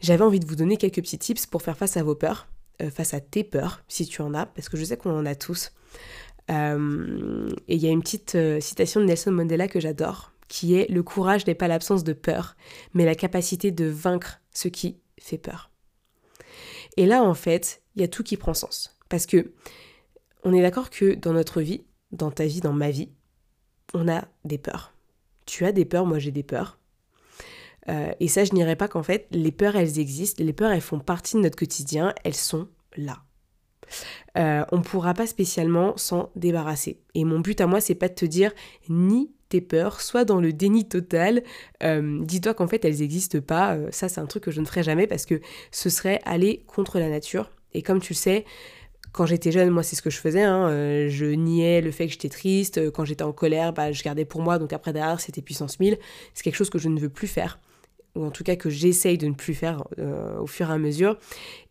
j'avais 0.00 0.24
envie 0.24 0.40
de 0.40 0.46
vous 0.46 0.56
donner 0.56 0.76
quelques 0.76 1.02
petits 1.02 1.18
tips 1.18 1.46
pour 1.46 1.62
faire 1.62 1.76
face 1.76 1.96
à 1.96 2.02
vos 2.02 2.14
peurs, 2.14 2.48
face 2.94 3.12
à 3.12 3.20
tes 3.20 3.44
peurs, 3.44 3.82
si 3.88 4.06
tu 4.06 4.22
en 4.22 4.32
as, 4.32 4.46
parce 4.46 4.70
que 4.70 4.78
je 4.78 4.84
sais 4.84 4.96
qu'on 4.96 5.10
en 5.10 5.26
a 5.26 5.34
tous. 5.34 5.72
et 6.48 6.54
il 6.54 7.76
y 7.76 7.86
a 7.86 7.90
une 7.90 8.00
petite 8.00 8.38
citation 8.60 9.00
de 9.00 9.04
Nelson 9.04 9.32
Mandela 9.32 9.68
que 9.68 9.80
j'adore, 9.80 10.32
qui 10.48 10.76
est 10.76 10.88
Le 10.88 11.02
courage 11.02 11.46
n'est 11.46 11.54
pas 11.54 11.68
l'absence 11.68 12.04
de 12.04 12.14
peur, 12.14 12.56
mais 12.94 13.04
la 13.04 13.14
capacité 13.14 13.70
de 13.70 13.84
vaincre 13.84 14.40
ce 14.54 14.68
qui 14.68 14.98
fait 15.20 15.36
peur. 15.36 15.70
Et 16.96 17.04
là, 17.04 17.22
en 17.22 17.34
fait, 17.34 17.82
il 17.96 18.02
y 18.02 18.04
a 18.04 18.08
tout 18.08 18.22
qui 18.22 18.38
prend 18.38 18.54
sens. 18.54 18.96
Parce 19.10 19.26
que 19.26 19.52
on 20.44 20.54
est 20.54 20.62
d'accord 20.62 20.90
que 20.90 21.14
dans 21.14 21.32
notre 21.32 21.60
vie, 21.60 21.84
dans 22.12 22.30
ta 22.30 22.46
vie, 22.46 22.60
dans 22.60 22.72
ma 22.72 22.90
vie, 22.90 23.10
on 23.94 24.08
a 24.08 24.24
des 24.44 24.58
peurs. 24.58 24.94
Tu 25.46 25.64
as 25.64 25.72
des 25.72 25.84
peurs, 25.84 26.06
moi 26.06 26.18
j'ai 26.18 26.30
des 26.30 26.42
peurs. 26.42 26.78
Euh, 27.88 28.12
et 28.20 28.28
ça, 28.28 28.44
je 28.44 28.52
n'irai 28.52 28.76
pas 28.76 28.88
qu'en 28.88 29.02
fait, 29.02 29.26
les 29.30 29.52
peurs, 29.52 29.76
elles 29.76 29.98
existent, 29.98 30.42
les 30.44 30.52
peurs, 30.52 30.70
elles 30.70 30.80
font 30.80 31.00
partie 31.00 31.36
de 31.36 31.40
notre 31.40 31.56
quotidien, 31.56 32.14
elles 32.24 32.34
sont 32.34 32.68
là. 32.96 33.18
Euh, 34.38 34.64
on 34.70 34.78
ne 34.78 34.82
pourra 34.82 35.14
pas 35.14 35.26
spécialement 35.26 35.96
s'en 35.96 36.30
débarrasser. 36.36 37.00
Et 37.14 37.24
mon 37.24 37.40
but 37.40 37.60
à 37.60 37.66
moi, 37.66 37.80
c'est 37.80 37.96
pas 37.96 38.08
de 38.08 38.14
te 38.14 38.24
dire 38.24 38.52
ni 38.88 39.32
tes 39.48 39.60
peurs, 39.60 40.00
soit 40.00 40.24
dans 40.24 40.40
le 40.40 40.52
déni 40.52 40.86
total. 40.86 41.42
Euh, 41.82 42.20
dis-toi 42.22 42.54
qu'en 42.54 42.68
fait, 42.68 42.84
elles 42.84 43.00
n'existent 43.00 43.40
pas. 43.40 43.76
ça, 43.90 44.08
c'est 44.08 44.20
un 44.20 44.26
truc 44.26 44.44
que 44.44 44.52
je 44.52 44.60
ne 44.60 44.66
ferai 44.66 44.84
jamais 44.84 45.08
parce 45.08 45.26
que 45.26 45.40
ce 45.72 45.90
serait 45.90 46.20
aller 46.24 46.64
contre 46.68 47.00
la 47.00 47.08
nature. 47.08 47.50
Et 47.72 47.82
comme 47.82 48.00
tu 48.00 48.12
le 48.12 48.18
sais, 48.18 48.44
quand 49.12 49.26
j'étais 49.26 49.50
jeune, 49.50 49.70
moi, 49.70 49.82
c'est 49.82 49.96
ce 49.96 50.02
que 50.02 50.10
je 50.10 50.18
faisais. 50.18 50.42
Hein. 50.42 50.68
Euh, 50.68 51.08
je 51.08 51.26
niais 51.26 51.80
le 51.80 51.90
fait 51.90 52.06
que 52.06 52.12
j'étais 52.12 52.28
triste. 52.28 52.90
Quand 52.92 53.04
j'étais 53.04 53.24
en 53.24 53.32
colère, 53.32 53.72
bah, 53.72 53.92
je 53.92 54.02
gardais 54.02 54.24
pour 54.24 54.42
moi. 54.42 54.58
Donc 54.58 54.72
après, 54.72 54.92
derrière, 54.92 55.20
c'était 55.20 55.42
puissance 55.42 55.80
1000. 55.80 55.98
C'est 56.34 56.42
quelque 56.42 56.54
chose 56.54 56.70
que 56.70 56.78
je 56.78 56.88
ne 56.88 56.98
veux 56.98 57.08
plus 57.08 57.26
faire. 57.26 57.58
Ou 58.16 58.24
en 58.24 58.30
tout 58.30 58.42
cas 58.42 58.56
que 58.56 58.70
j'essaye 58.70 59.18
de 59.18 59.28
ne 59.28 59.34
plus 59.34 59.54
faire 59.54 59.84
euh, 59.98 60.38
au 60.40 60.46
fur 60.46 60.68
et 60.68 60.72
à 60.72 60.78
mesure. 60.78 61.16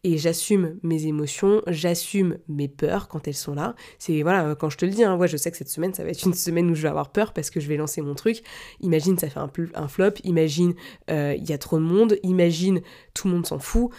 Et 0.05 0.17
j'assume 0.17 0.77
mes 0.83 1.05
émotions, 1.05 1.61
j'assume 1.67 2.37
mes 2.47 2.69
peurs 2.69 3.09
quand 3.09 3.27
elles 3.27 3.35
sont 3.35 3.53
là. 3.53 3.75
C'est 3.97 4.21
voilà, 4.21 4.55
quand 4.55 4.69
je 4.69 4.77
te 4.77 4.85
le 4.85 4.91
dis, 4.91 5.03
hein, 5.03 5.19
je 5.25 5.35
sais 5.35 5.51
que 5.51 5.57
cette 5.57 5.69
semaine, 5.69 5.93
ça 5.93 6.03
va 6.03 6.11
être 6.11 6.25
une 6.25 6.33
semaine 6.35 6.71
où 6.71 6.75
je 6.75 6.81
vais 6.81 6.87
avoir 6.87 7.11
peur 7.11 7.33
parce 7.33 7.49
que 7.49 7.59
je 7.59 7.67
vais 7.67 7.75
lancer 7.75 8.01
mon 8.01 8.15
truc. 8.15 8.41
Imagine, 8.79 9.17
ça 9.17 9.29
fait 9.29 9.39
un, 9.39 9.87
flop. 9.89 10.11
Imagine, 10.23 10.75
euh, 11.11 11.35
il 11.37 11.49
y 11.49 11.51
a 11.51 11.57
trop 11.57 11.77
de 11.77 11.83
monde. 11.83 12.17
Imagine, 12.23 12.81
tout 13.13 13.27
le 13.27 13.33
monde 13.33 13.45
s'en 13.45 13.59
fout. 13.59 13.91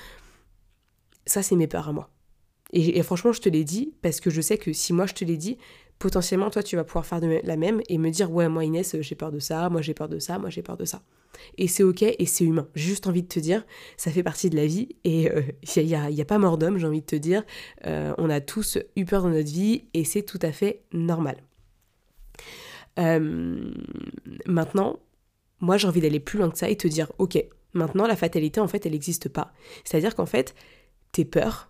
Ça, 1.26 1.42
c'est 1.42 1.56
mes 1.56 1.66
peurs 1.66 1.88
à 1.90 1.92
moi. 1.92 2.10
Et, 2.72 3.02
franchement, 3.02 3.32
je 3.32 3.40
te 3.40 3.48
l'ai 3.48 3.64
dit 3.64 3.94
parce 4.00 4.20
que 4.20 4.30
je 4.30 4.40
sais 4.40 4.56
que 4.56 4.72
si 4.72 4.92
moi 4.92 5.06
je 5.06 5.14
te 5.14 5.24
l'ai 5.24 5.36
dit, 5.36 5.58
potentiellement 5.98 6.50
toi 6.50 6.62
tu 6.62 6.76
vas 6.76 6.84
pouvoir 6.84 7.04
faire 7.04 7.20
la 7.20 7.56
même 7.56 7.82
et 7.88 7.98
me 7.98 8.10
dire 8.10 8.32
ouais 8.32 8.48
moi 8.48 8.64
Inès 8.64 8.96
j'ai 9.00 9.14
peur 9.14 9.30
de 9.30 9.38
ça, 9.38 9.68
moi 9.68 9.82
j'ai 9.82 9.92
peur 9.92 10.08
de 10.08 10.18
ça, 10.18 10.38
moi 10.38 10.50
j'ai 10.50 10.62
peur 10.62 10.76
de 10.76 10.84
ça. 10.84 11.02
Et 11.58 11.68
c'est 11.68 11.82
ok 11.82 12.02
et 12.02 12.26
c'est 12.26 12.44
humain. 12.44 12.68
J'ai 12.74 12.88
juste 12.88 13.06
envie 13.06 13.22
de 13.22 13.28
te 13.28 13.38
dire, 13.38 13.64
ça 13.96 14.10
fait 14.10 14.22
partie 14.22 14.50
de 14.50 14.56
la 14.56 14.66
vie 14.66 14.88
et 15.04 15.22
il 15.22 15.28
euh, 15.28 16.08
n'y 16.10 16.20
a, 16.20 16.24
pas 16.24 16.38
mort 16.38 16.58
d'homme, 16.58 16.78
j'ai 16.78 16.86
envie 16.86 17.00
de 17.00 17.06
te 17.06 17.16
dire. 17.16 17.44
Euh, 17.86 18.14
on 18.18 18.30
a 18.30 18.40
tous 18.40 18.78
eu 18.96 19.04
peur 19.04 19.22
dans 19.22 19.30
notre 19.30 19.50
vie 19.50 19.84
et 19.94 20.04
c'est 20.04 20.22
tout 20.22 20.40
à 20.42 20.52
fait 20.52 20.82
normal. 20.92 21.36
Euh, 22.98 23.72
maintenant, 24.46 24.98
moi 25.60 25.76
j'ai 25.76 25.86
envie 25.86 26.00
d'aller 26.00 26.20
plus 26.20 26.38
loin 26.38 26.50
que 26.50 26.58
ça 26.58 26.68
et 26.68 26.76
te 26.76 26.88
dire, 26.88 27.12
ok, 27.18 27.42
maintenant 27.72 28.06
la 28.06 28.16
fatalité 28.16 28.60
en 28.60 28.68
fait 28.68 28.84
elle 28.86 28.92
n'existe 28.92 29.28
pas. 29.28 29.52
C'est-à-dire 29.84 30.14
qu'en 30.14 30.26
fait, 30.26 30.54
tes 31.12 31.24
peurs, 31.24 31.69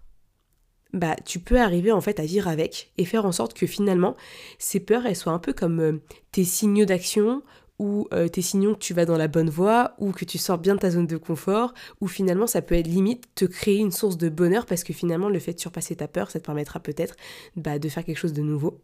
bah 0.93 1.17
tu 1.25 1.39
peux 1.39 1.61
arriver 1.61 1.93
en 1.93 2.01
fait 2.01 2.21
à 2.21 2.25
vivre 2.25 2.49
avec 2.49 2.93
et 2.99 3.05
faire 3.05 3.25
en 3.25 3.33
sorte 3.33 3.55
que 3.55 3.67
finalement 3.67 4.17
ces 4.59 4.81
peurs 4.81 5.07
elles 5.07 5.17
soient 5.17 5.33
un 5.33 5.39
peu 5.39 5.53
comme 5.53 5.81
euh, 5.81 6.03
tes 6.33 6.45
signaux 6.45 6.85
d'action 6.85 7.43
ou 7.81 8.07
euh, 8.13 8.29
tes 8.29 8.43
signaux 8.43 8.75
que 8.75 8.79
tu 8.81 8.93
vas 8.93 9.07
dans 9.07 9.17
la 9.17 9.27
bonne 9.27 9.49
voie, 9.49 9.95
ou 9.99 10.13
que 10.13 10.27
tu 10.27 10.37
sors 10.37 10.59
bien 10.59 10.75
de 10.75 10.81
ta 10.81 10.91
zone 10.91 11.07
de 11.07 11.17
confort, 11.17 11.73
ou 12.03 12.09
finalement 12.09 12.47
ça 12.47 12.61
peut 12.61 12.75
être 12.75 12.87
limite 12.87 13.25
te 13.35 13.47
créer 13.47 13.79
une 13.79 13.91
source 13.91 14.19
de 14.19 14.29
bonheur 14.29 14.67
parce 14.67 14.85
que 14.85 14.93
finalement 14.93 15.31
le 15.31 15.39
fait 15.39 15.55
de 15.55 15.61
surpasser 15.61 15.97
ta 15.97 16.07
peur, 16.07 16.31
ça 16.31 16.41
te 16.41 16.45
permettra 16.45 16.79
peut-être 16.79 17.17
bah, 17.57 17.79
de 17.79 17.89
faire 17.89 18.05
quelque 18.05 18.19
chose 18.19 18.35
de 18.35 18.43
nouveau, 18.43 18.83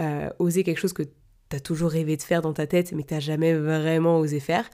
euh, 0.00 0.28
oser 0.40 0.64
quelque 0.64 0.80
chose 0.80 0.92
que 0.92 1.04
tu 1.52 1.56
as 1.56 1.60
toujours 1.60 1.90
rêvé 1.90 2.16
de 2.16 2.22
faire 2.22 2.42
dans 2.42 2.52
ta 2.52 2.66
tête 2.66 2.92
mais 2.92 3.04
tu 3.04 3.20
jamais 3.20 3.54
vraiment 3.54 4.18
osé 4.18 4.40
faire. 4.40 4.68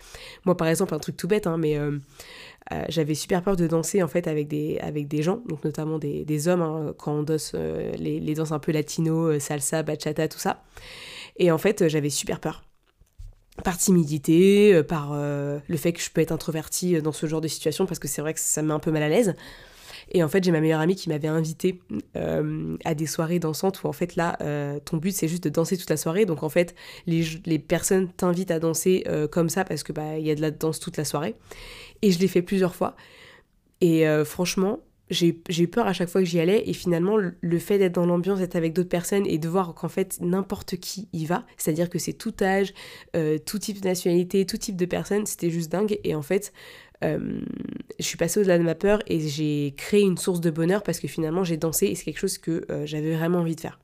Moi 0.44 0.56
par 0.56 0.68
exemple, 0.68 0.94
un 0.94 0.98
truc 0.98 1.16
tout 1.16 1.28
bête, 1.28 1.46
hein, 1.46 1.56
mais 1.58 1.76
euh, 1.76 1.98
j'avais 2.88 3.14
super 3.14 3.42
peur 3.42 3.56
de 3.56 3.66
danser 3.66 4.02
en 4.02 4.08
fait 4.08 4.26
avec 4.26 4.48
des, 4.48 4.78
avec 4.80 5.08
des 5.08 5.22
gens, 5.22 5.42
donc 5.48 5.64
notamment 5.64 5.98
des, 5.98 6.48
hommes, 6.48 6.62
hein, 6.62 6.94
quand 6.98 7.12
on 7.12 7.22
danse 7.22 7.54
les, 7.54 8.20
les 8.20 8.34
danses 8.34 8.52
un 8.52 8.58
peu 8.58 8.72
latino, 8.72 9.38
salsa, 9.38 9.82
bachata, 9.82 10.28
tout 10.28 10.38
ça. 10.38 10.62
Et 11.36 11.50
en 11.50 11.58
fait 11.58 11.88
j'avais 11.88 12.10
super 12.10 12.40
peur 12.40 12.62
par 13.62 13.76
timidité, 13.76 14.74
euh, 14.74 14.82
par 14.82 15.10
euh, 15.12 15.58
le 15.68 15.76
fait 15.76 15.92
que 15.92 16.00
je 16.00 16.10
peux 16.10 16.20
être 16.20 16.32
introvertie 16.32 16.96
euh, 16.96 17.00
dans 17.00 17.12
ce 17.12 17.26
genre 17.26 17.40
de 17.40 17.48
situation, 17.48 17.86
parce 17.86 17.98
que 17.98 18.08
c'est 18.08 18.20
vrai 18.20 18.34
que 18.34 18.40
ça 18.40 18.62
me 18.62 18.68
met 18.68 18.74
un 18.74 18.78
peu 18.78 18.90
mal 18.90 19.02
à 19.02 19.08
l'aise. 19.08 19.34
Et 20.12 20.22
en 20.22 20.28
fait, 20.28 20.42
j'ai 20.44 20.50
ma 20.50 20.60
meilleure 20.60 20.80
amie 20.80 20.96
qui 20.96 21.08
m'avait 21.08 21.28
invitée 21.28 21.80
à 22.84 22.94
des 22.94 23.06
soirées 23.06 23.38
dansantes 23.38 23.82
où 23.82 23.86
en 23.88 23.92
fait 23.92 24.16
là, 24.16 24.38
ton 24.84 24.96
but 24.96 25.12
c'est 25.12 25.28
juste 25.28 25.44
de 25.44 25.50
danser 25.50 25.76
toute 25.76 25.90
la 25.90 25.96
soirée. 25.96 26.24
Donc 26.24 26.42
en 26.42 26.48
fait, 26.48 26.74
les, 27.06 27.24
les 27.46 27.58
personnes 27.58 28.08
t'invitent 28.12 28.50
à 28.50 28.58
danser 28.58 29.04
comme 29.30 29.48
ça 29.48 29.64
parce 29.64 29.82
que 29.82 29.92
bah 29.92 30.18
y 30.18 30.30
a 30.30 30.34
de 30.34 30.40
la 30.40 30.50
danse 30.50 30.80
toute 30.80 30.96
la 30.96 31.04
soirée. 31.04 31.34
Et 32.02 32.10
je 32.10 32.18
l'ai 32.18 32.28
fait 32.28 32.42
plusieurs 32.42 32.74
fois. 32.74 32.96
Et 33.80 34.04
franchement, 34.24 34.80
j'ai 35.10 35.36
eu 35.58 35.68
peur 35.68 35.86
à 35.86 35.92
chaque 35.92 36.08
fois 36.08 36.20
que 36.20 36.26
j'y 36.26 36.40
allais 36.40 36.62
et 36.66 36.72
finalement 36.72 37.16
le 37.16 37.58
fait 37.58 37.78
d'être 37.78 37.94
dans 37.94 38.06
l'ambiance, 38.06 38.38
d'être 38.38 38.56
avec 38.56 38.72
d'autres 38.72 38.88
personnes 38.88 39.26
et 39.26 39.38
de 39.38 39.48
voir 39.48 39.74
qu'en 39.74 39.88
fait 39.88 40.18
n'importe 40.20 40.76
qui 40.76 41.08
y 41.12 41.26
va, 41.26 41.46
c'est-à-dire 41.56 41.88
que 41.88 41.98
c'est 41.98 42.12
tout 42.12 42.34
âge, 42.42 42.74
euh, 43.16 43.38
tout 43.38 43.58
type 43.58 43.80
de 43.80 43.88
nationalité, 43.88 44.44
tout 44.44 44.58
type 44.58 44.76
de 44.76 44.86
personnes, 44.86 45.26
c'était 45.26 45.50
juste 45.50 45.72
dingue 45.72 45.98
et 46.04 46.14
en 46.14 46.22
fait 46.22 46.52
euh, 47.04 47.40
je 47.98 48.04
suis 48.04 48.16
passée 48.16 48.40
au-delà 48.40 48.58
de 48.58 48.64
ma 48.64 48.74
peur 48.74 49.02
et 49.06 49.20
j'ai 49.20 49.74
créé 49.76 50.02
une 50.02 50.18
source 50.18 50.40
de 50.40 50.50
bonheur 50.50 50.82
parce 50.82 51.00
que 51.00 51.08
finalement 51.08 51.44
j'ai 51.44 51.56
dansé 51.56 51.86
et 51.86 51.94
c'est 51.94 52.04
quelque 52.04 52.18
chose 52.18 52.38
que 52.38 52.64
euh, 52.70 52.86
j'avais 52.86 53.14
vraiment 53.14 53.38
envie 53.38 53.56
de 53.56 53.60
faire. 53.60 53.78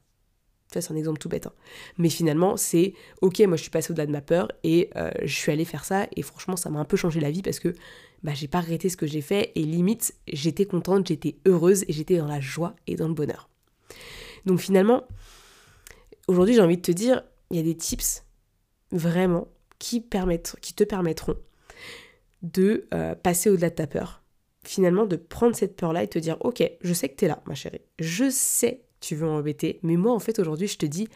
Ça 0.72 0.80
c'est 0.80 0.92
un 0.92 0.96
exemple 0.96 1.18
tout 1.18 1.28
bête. 1.28 1.46
Hein. 1.46 1.52
Mais 1.98 2.08
finalement 2.08 2.56
c'est 2.56 2.94
ok 3.20 3.40
moi 3.40 3.56
je 3.56 3.62
suis 3.62 3.70
passée 3.70 3.92
au-delà 3.92 4.06
de 4.06 4.12
ma 4.12 4.20
peur 4.20 4.48
et 4.64 4.90
je 5.22 5.34
suis 5.34 5.52
allée 5.52 5.64
faire 5.64 5.84
ça 5.84 6.08
et 6.16 6.22
franchement 6.22 6.56
ça 6.56 6.70
m'a 6.70 6.80
un 6.80 6.84
peu 6.84 6.96
changé 6.96 7.20
la 7.20 7.30
vie 7.30 7.42
parce 7.42 7.60
que 7.60 7.74
bah, 8.24 8.32
j'ai 8.34 8.48
pas 8.48 8.62
regretté 8.62 8.88
ce 8.88 8.96
que 8.96 9.06
j'ai 9.06 9.20
fait 9.20 9.52
et 9.54 9.62
limite, 9.62 10.14
j'étais 10.26 10.64
contente, 10.64 11.06
j'étais 11.06 11.36
heureuse 11.46 11.84
et 11.88 11.92
j'étais 11.92 12.16
dans 12.16 12.26
la 12.26 12.40
joie 12.40 12.74
et 12.86 12.96
dans 12.96 13.06
le 13.06 13.12
bonheur. 13.12 13.50
Donc 14.46 14.60
finalement, 14.60 15.04
aujourd'hui, 16.26 16.54
j'ai 16.54 16.62
envie 16.62 16.78
de 16.78 16.82
te 16.82 16.90
dire, 16.90 17.22
il 17.50 17.58
y 17.58 17.60
a 17.60 17.62
des 17.62 17.76
tips 17.76 18.24
vraiment 18.92 19.48
qui, 19.78 20.00
permettent, 20.00 20.56
qui 20.62 20.72
te 20.72 20.84
permettront 20.84 21.36
de 22.44 22.86
euh, 22.94 23.16
passer 23.16 23.50
au-delà 23.50 23.70
de 23.70 23.74
ta 23.74 23.88
peur. 23.88 24.22
Finalement, 24.64 25.04
de 25.06 25.16
prendre 25.16 25.56
cette 25.56 25.74
peur-là 25.76 26.04
et 26.04 26.08
te 26.08 26.18
dire, 26.18 26.36
ok, 26.40 26.62
je 26.80 26.94
sais 26.94 27.08
que 27.08 27.16
tu 27.16 27.24
es 27.24 27.28
là, 27.28 27.42
ma 27.46 27.54
chérie. 27.54 27.82
Je 27.98 28.30
sais 28.30 28.84
que 29.00 29.06
tu 29.06 29.16
veux 29.16 29.26
m'embêter, 29.26 29.80
mais 29.82 29.96
moi, 29.96 30.12
en 30.12 30.20
fait, 30.20 30.38
aujourd'hui, 30.38 30.68
je 30.68 30.78
te 30.78 30.86
dis, 30.86 31.08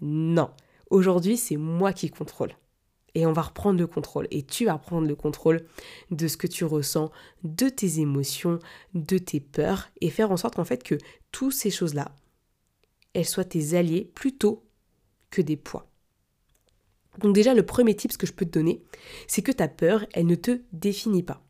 non. 0.00 0.50
Aujourd'hui, 0.90 1.36
c'est 1.36 1.56
moi 1.56 1.92
qui 1.92 2.08
contrôle 2.10 2.52
et 3.16 3.24
on 3.24 3.32
va 3.32 3.42
reprendre 3.42 3.78
le 3.78 3.86
contrôle. 3.86 4.28
Et 4.30 4.42
tu 4.42 4.66
vas 4.66 4.76
prendre 4.76 5.08
le 5.08 5.16
contrôle 5.16 5.64
de 6.10 6.28
ce 6.28 6.36
que 6.36 6.46
tu 6.46 6.66
ressens, 6.66 7.10
de 7.44 7.70
tes 7.70 7.98
émotions, 8.00 8.58
de 8.92 9.16
tes 9.16 9.40
peurs, 9.40 9.88
et 10.02 10.10
faire 10.10 10.30
en 10.30 10.36
sorte 10.36 10.56
qu'en 10.56 10.66
fait 10.66 10.82
que 10.82 10.96
toutes 11.32 11.54
ces 11.54 11.70
choses-là, 11.70 12.14
elles 13.14 13.24
soient 13.24 13.46
tes 13.46 13.72
alliés 13.72 14.04
plutôt 14.14 14.66
que 15.30 15.40
des 15.40 15.56
poids. 15.56 15.90
Donc 17.20 17.34
déjà, 17.34 17.54
le 17.54 17.64
premier 17.64 17.94
tip 17.94 18.16
que 18.16 18.26
je 18.26 18.32
peux 18.32 18.44
te 18.44 18.50
donner, 18.50 18.82
c'est 19.26 19.42
que 19.42 19.52
ta 19.52 19.68
peur, 19.68 20.06
elle 20.12 20.26
ne 20.26 20.34
te 20.34 20.60
définit 20.72 21.22
pas. 21.22 21.42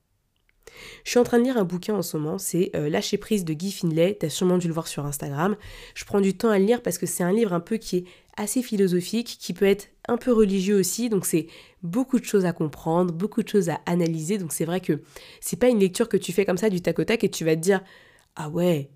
Je 1.04 1.10
suis 1.10 1.18
en 1.18 1.24
train 1.24 1.38
de 1.38 1.44
lire 1.44 1.56
un 1.56 1.64
bouquin 1.64 1.94
en 1.94 2.02
ce 2.02 2.16
moment, 2.16 2.38
c'est 2.38 2.70
euh, 2.74 2.88
Lâcher 2.88 3.18
prise 3.18 3.44
de 3.44 3.54
Guy 3.54 3.72
Finlay, 3.72 4.16
tu 4.18 4.26
as 4.26 4.30
sûrement 4.30 4.58
dû 4.58 4.68
le 4.68 4.74
voir 4.74 4.88
sur 4.88 5.06
Instagram. 5.06 5.56
Je 5.94 6.04
prends 6.04 6.20
du 6.20 6.36
temps 6.36 6.50
à 6.50 6.58
le 6.58 6.64
lire 6.64 6.82
parce 6.82 6.98
que 6.98 7.06
c'est 7.06 7.22
un 7.22 7.32
livre 7.32 7.52
un 7.52 7.60
peu 7.60 7.76
qui 7.76 7.98
est 7.98 8.04
assez 8.36 8.62
philosophique, 8.62 9.38
qui 9.40 9.54
peut 9.54 9.64
être 9.64 9.88
un 10.08 10.18
peu 10.18 10.32
religieux 10.32 10.78
aussi, 10.78 11.08
donc 11.08 11.24
c'est 11.24 11.46
beaucoup 11.82 12.18
de 12.18 12.24
choses 12.24 12.44
à 12.44 12.52
comprendre, 12.52 13.12
beaucoup 13.12 13.42
de 13.42 13.48
choses 13.48 13.70
à 13.70 13.80
analyser, 13.86 14.38
donc 14.38 14.52
c'est 14.52 14.66
vrai 14.66 14.80
que 14.80 15.00
c'est 15.40 15.58
pas 15.58 15.68
une 15.68 15.78
lecture 15.78 16.08
que 16.08 16.16
tu 16.16 16.32
fais 16.32 16.44
comme 16.44 16.58
ça 16.58 16.68
du 16.68 16.82
tac 16.82 16.98
au 16.98 17.04
tac 17.04 17.24
et 17.24 17.30
tu 17.30 17.44
vas 17.44 17.56
te 17.56 17.60
dire 17.60 17.82
ah 18.34 18.50
ouais, 18.50 18.90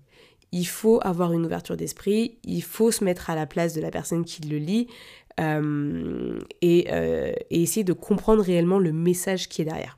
il 0.51 0.65
faut 0.65 0.99
avoir 1.01 1.33
une 1.33 1.45
ouverture 1.45 1.77
d'esprit, 1.77 2.37
il 2.43 2.63
faut 2.63 2.91
se 2.91 3.03
mettre 3.03 3.29
à 3.29 3.35
la 3.35 3.45
place 3.45 3.73
de 3.73 3.81
la 3.81 3.91
personne 3.91 4.25
qui 4.25 4.41
le 4.43 4.57
lit 4.57 4.87
euh, 5.39 6.39
et, 6.61 6.87
euh, 6.91 7.31
et 7.49 7.61
essayer 7.61 7.83
de 7.83 7.93
comprendre 7.93 8.43
réellement 8.43 8.79
le 8.79 8.91
message 8.91 9.47
qui 9.47 9.61
est 9.61 9.65
derrière. 9.65 9.97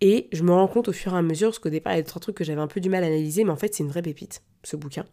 Et 0.00 0.28
je 0.32 0.42
me 0.42 0.52
rends 0.52 0.68
compte 0.68 0.88
au 0.88 0.92
fur 0.92 1.14
et 1.14 1.16
à 1.16 1.22
mesure, 1.22 1.48
parce 1.48 1.58
qu'au 1.58 1.70
départ, 1.70 1.94
il 1.94 1.96
y 1.96 1.98
a 2.00 2.02
d'autres 2.02 2.20
trucs 2.20 2.36
que 2.36 2.44
j'avais 2.44 2.60
un 2.60 2.66
peu 2.66 2.80
du 2.80 2.90
mal 2.90 3.04
à 3.04 3.06
analyser, 3.06 3.44
mais 3.44 3.50
en 3.50 3.56
fait, 3.56 3.74
c'est 3.74 3.82
une 3.82 3.88
vraie 3.88 4.02
pépite, 4.02 4.42
ce 4.64 4.76
bouquin. 4.76 5.06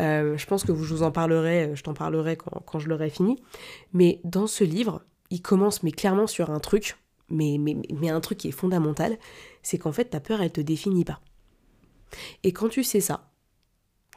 Euh, 0.00 0.36
je 0.36 0.46
pense 0.46 0.64
que 0.64 0.74
je 0.74 0.94
vous 0.94 1.02
en 1.02 1.12
parlerai, 1.12 1.72
je 1.74 1.82
t'en 1.82 1.94
parlerai 1.94 2.36
quand, 2.36 2.78
je 2.78 2.88
l'aurai 2.88 3.10
fini. 3.10 3.36
Mais 3.92 4.20
dans 4.24 4.46
ce 4.46 4.64
livre, 4.64 5.02
il 5.30 5.42
commence, 5.42 5.82
mais 5.82 5.92
clairement, 5.92 6.26
sur 6.26 6.50
un 6.50 6.58
truc, 6.58 6.96
mais, 7.28 7.56
mais, 7.60 7.76
mais 7.94 8.08
un 8.08 8.20
truc 8.20 8.38
qui 8.38 8.48
est 8.48 8.52
fondamental, 8.52 9.18
c'est 9.62 9.78
qu'en 9.78 9.92
fait, 9.92 10.06
ta 10.06 10.20
peur, 10.20 10.40
elle 10.40 10.52
te 10.52 10.60
définit 10.60 11.04
pas. 11.04 11.20
Et 12.42 12.52
quand 12.52 12.68
tu 12.68 12.82
sais 12.82 13.00
ça, 13.00 13.30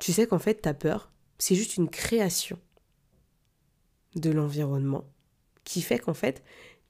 tu 0.02 0.12
sais 0.14 0.26
qu'en 0.26 0.40
fait, 0.40 0.56
ta 0.56 0.74
peur, 0.74 1.12
c'est 1.38 1.54
juste 1.54 1.78
une 1.78 1.88
création 1.88 2.58
de 4.16 4.32
l'environnement 4.32 5.06
qui 5.64 5.84
fait 5.84 6.00
qu'en 6.00 6.16
fait, 6.16 6.42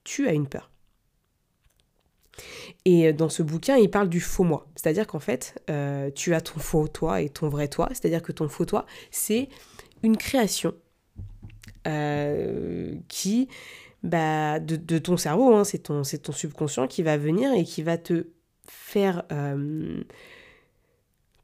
tu 0.02 0.26
as 0.28 0.32
une 0.32 0.46
peur. 0.46 0.70
Et 2.86 3.08
euh, 3.08 3.12
dans 3.12 3.28
ce 3.28 3.42
bouquin, 3.42 3.76
il 3.76 3.90
parle 3.90 4.08
du 4.08 4.18
faux 4.18 4.44
moi. 4.44 4.66
C'est-à-dire 4.76 5.06
qu'en 5.06 5.18
fait, 5.20 5.62
euh, 5.68 6.10
tu 6.14 6.34
as 6.34 6.40
ton 6.40 6.58
faux 6.58 6.88
toi 6.88 7.20
et 7.20 7.28
ton 7.28 7.50
vrai 7.50 7.68
toi. 7.68 7.90
C'est-à-dire 7.90 8.22
que 8.22 8.32
ton 8.32 8.48
faux 8.48 8.64
toi, 8.64 8.86
c'est 9.10 9.50
une 10.02 10.16
création 10.16 10.74
euh, 11.86 12.96
qui, 13.08 13.46
bah, 14.02 14.58
de, 14.58 14.98
ton 14.98 15.18
cerveau, 15.18 15.54
hein, 15.54 15.64
c'est 15.64 15.80
ton, 15.80 16.02
subconscient 16.02 16.88
qui 16.88 17.02
va 17.02 17.18
venir 17.18 17.52
et 17.52 17.64
qui 17.64 17.82
va 17.82 17.98
te 17.98 18.28
faire 18.66 19.22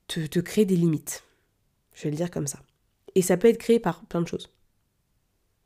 te 0.07 0.41
créer 0.41 0.65
des 0.65 0.77
limites. 0.77 1.25
Je 1.99 2.05
vais 2.05 2.11
le 2.11 2.17
dire 2.17 2.31
comme 2.31 2.47
ça. 2.47 2.61
Et 3.17 3.23
ça 3.23 3.37
peut 3.37 3.49
être 3.49 3.59
créé 3.59 3.81
par 3.81 4.05
plein 4.07 4.23
de 4.23 4.29
choses. 4.29 4.53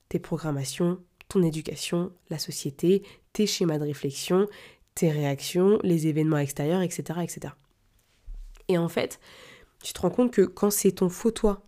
Tes 0.09 0.19
programmations, 0.19 0.99
ton 1.29 1.43
éducation, 1.43 2.11
la 2.31 2.39
société, 2.39 3.03
tes 3.35 3.47
schémas 3.47 3.79
de 3.79 3.85
réflexion, 3.85 4.49
tes 4.95 5.11
réactions, 5.11 5.79
les 5.83 6.07
événements 6.07 6.39
extérieurs, 6.39 6.81
etc., 6.81 7.21
etc. 7.23 7.55
Et 8.69 8.79
en 8.79 8.89
fait, 8.89 9.21
tu 9.83 9.93
te 9.93 10.01
rends 10.01 10.09
compte 10.09 10.33
que 10.33 10.41
quand 10.41 10.71
c'est 10.71 10.93
ton 10.93 11.11
faux 11.11 11.33
toi 11.33 11.67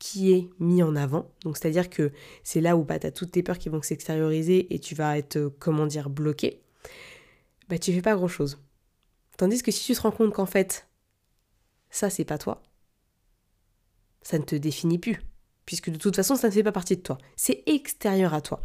qui 0.00 0.32
est 0.32 0.50
mis 0.58 0.82
en 0.82 0.96
avant, 0.96 1.30
donc 1.44 1.56
c'est-à-dire 1.56 1.88
que 1.88 2.10
c'est 2.42 2.60
là 2.60 2.76
où 2.76 2.82
bah, 2.82 2.98
tu 2.98 3.06
as 3.06 3.12
toutes 3.12 3.30
tes 3.30 3.44
peurs 3.44 3.58
qui 3.58 3.68
vont 3.68 3.80
s'extérioriser 3.80 4.74
et 4.74 4.80
tu 4.80 4.96
vas 4.96 5.16
être, 5.16 5.36
euh, 5.36 5.50
comment 5.60 5.86
dire, 5.86 6.10
bloqué, 6.10 6.60
bah 7.68 7.78
tu 7.78 7.92
fais 7.92 8.02
pas 8.02 8.16
grand-chose. 8.16 8.58
Tandis 9.36 9.62
que 9.62 9.70
si 9.70 9.84
tu 9.84 9.94
te 9.94 10.00
rends 10.00 10.10
compte 10.10 10.32
qu'en 10.32 10.46
fait, 10.46 10.88
ça 11.90 12.10
c'est 12.10 12.24
pas 12.24 12.38
toi, 12.38 12.60
ça 14.22 14.38
ne 14.38 14.44
te 14.44 14.54
définit 14.54 14.98
plus, 14.98 15.20
puisque 15.66 15.90
de 15.90 15.96
toute 15.96 16.16
façon 16.16 16.36
ça 16.36 16.48
ne 16.48 16.52
fait 16.52 16.62
pas 16.62 16.72
partie 16.72 16.96
de 16.96 17.02
toi, 17.02 17.18
c'est 17.36 17.62
extérieur 17.66 18.34
à 18.34 18.40
toi. 18.40 18.64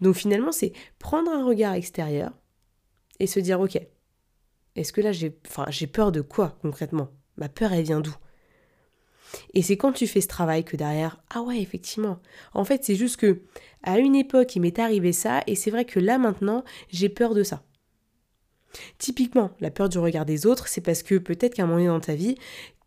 Donc 0.00 0.14
finalement 0.16 0.52
c'est 0.52 0.72
prendre 0.98 1.30
un 1.30 1.44
regard 1.44 1.74
extérieur, 1.74 2.32
et 3.20 3.26
se 3.26 3.40
dire 3.40 3.60
ok, 3.60 3.78
est-ce 4.76 4.92
que 4.92 5.00
là 5.00 5.12
j'ai 5.12 5.38
enfin, 5.46 5.66
peur 5.92 6.12
de 6.12 6.20
quoi 6.20 6.58
concrètement? 6.62 7.10
Ma 7.36 7.48
peur 7.48 7.72
elle 7.72 7.84
vient 7.84 8.00
d'où? 8.00 8.14
Et 9.52 9.62
c'est 9.62 9.76
quand 9.76 9.92
tu 9.92 10.06
fais 10.06 10.20
ce 10.20 10.28
travail 10.28 10.64
que 10.64 10.76
derrière 10.76 11.20
ah 11.30 11.42
ouais 11.42 11.60
effectivement. 11.60 12.20
En 12.52 12.64
fait 12.64 12.84
c'est 12.84 12.94
juste 12.94 13.16
que 13.16 13.42
à 13.82 13.98
une 13.98 14.14
époque 14.14 14.54
il 14.56 14.60
m'est 14.60 14.78
arrivé 14.78 15.12
ça 15.12 15.42
et 15.46 15.54
c'est 15.54 15.70
vrai 15.70 15.84
que 15.84 16.00
là 16.00 16.18
maintenant 16.18 16.64
j'ai 16.88 17.08
peur 17.08 17.34
de 17.34 17.42
ça. 17.42 17.62
Typiquement, 18.98 19.52
la 19.60 19.70
peur 19.70 19.88
du 19.88 19.98
regard 19.98 20.24
des 20.24 20.46
autres, 20.46 20.66
c'est 20.66 20.80
parce 20.80 21.04
que 21.04 21.16
peut-être 21.16 21.54
qu'à 21.54 21.62
un 21.62 21.66
moment 21.66 21.78
donné 21.78 21.88
dans 21.88 22.00
ta 22.00 22.16
vie, 22.16 22.36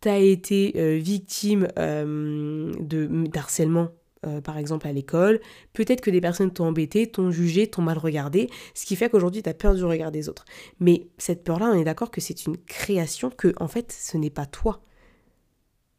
tu 0.00 0.08
as 0.08 0.18
été 0.18 0.74
euh, 0.76 0.96
victime 0.96 1.68
euh, 1.78 2.72
de 2.80 3.06
d'harcèlement 3.28 3.88
euh, 4.26 4.40
par 4.40 4.58
exemple 4.58 4.88
à 4.88 4.92
l'école, 4.92 5.40
peut-être 5.72 6.00
que 6.00 6.10
des 6.10 6.20
personnes 6.20 6.52
t'ont 6.52 6.66
embêté, 6.66 7.06
t'ont 7.06 7.30
jugé, 7.30 7.68
t'ont 7.68 7.82
mal 7.82 7.98
regardé, 7.98 8.50
ce 8.74 8.84
qui 8.84 8.96
fait 8.96 9.08
qu'aujourd'hui 9.08 9.44
tu 9.44 9.48
as 9.48 9.54
peur 9.54 9.76
du 9.76 9.84
regard 9.84 10.10
des 10.10 10.28
autres. 10.28 10.44
Mais 10.80 11.06
cette 11.18 11.44
peur-là, 11.44 11.66
on 11.66 11.78
est 11.78 11.84
d'accord 11.84 12.10
que 12.10 12.20
c'est 12.20 12.46
une 12.46 12.56
création, 12.56 13.30
que 13.30 13.54
en 13.60 13.68
fait 13.68 13.92
ce 13.92 14.16
n'est 14.16 14.30
pas 14.30 14.46
toi. 14.46 14.82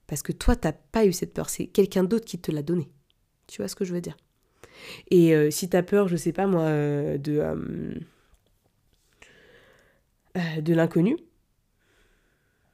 Parce 0.06 0.22
que 0.22 0.32
toi, 0.34 0.56
t'as 0.56 0.74
pas 0.74 1.06
eu 1.06 1.13
cette 1.13 1.34
peur, 1.34 1.50
c'est 1.50 1.68
quelqu'un 1.68 2.03
d'autre 2.03 2.25
qui 2.25 2.39
te 2.39 2.51
l'a 2.51 2.63
donnée. 2.63 2.89
Tu 3.48 3.62
vois 3.62 3.70
ce 3.70 3.75
que 3.75 3.86
je 3.86 3.94
veux 3.94 4.01
dire? 4.01 4.18
Et 5.12 5.34
euh, 5.36 5.50
si 5.51 5.70
t'as 5.70 5.84
peur, 5.84 6.08
je 6.08 6.18
sais 6.18 6.34
pas 6.34 6.48
moi, 6.48 6.65
de, 7.18 7.41
de 10.36 10.74
l'inconnu, 10.74 11.15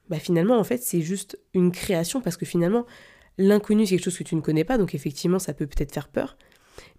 bah 0.08 0.18
finalement, 0.18 0.58
en 0.58 0.64
fait, 0.64 0.82
c'est 0.82 1.02
juste 1.02 1.38
une 1.54 1.72
création 1.72 2.20
parce 2.20 2.36
que 2.36 2.46
finalement, 2.46 2.86
l'inconnu, 3.38 3.86
c'est 3.86 3.96
quelque 3.96 4.04
chose 4.04 4.18
que 4.18 4.24
tu 4.24 4.36
ne 4.36 4.40
connais 4.40 4.64
pas, 4.64 4.78
donc 4.78 4.94
effectivement, 4.94 5.38
ça 5.38 5.54
peut 5.54 5.66
peut-être 5.66 5.92
faire 5.92 6.08
peur. 6.08 6.36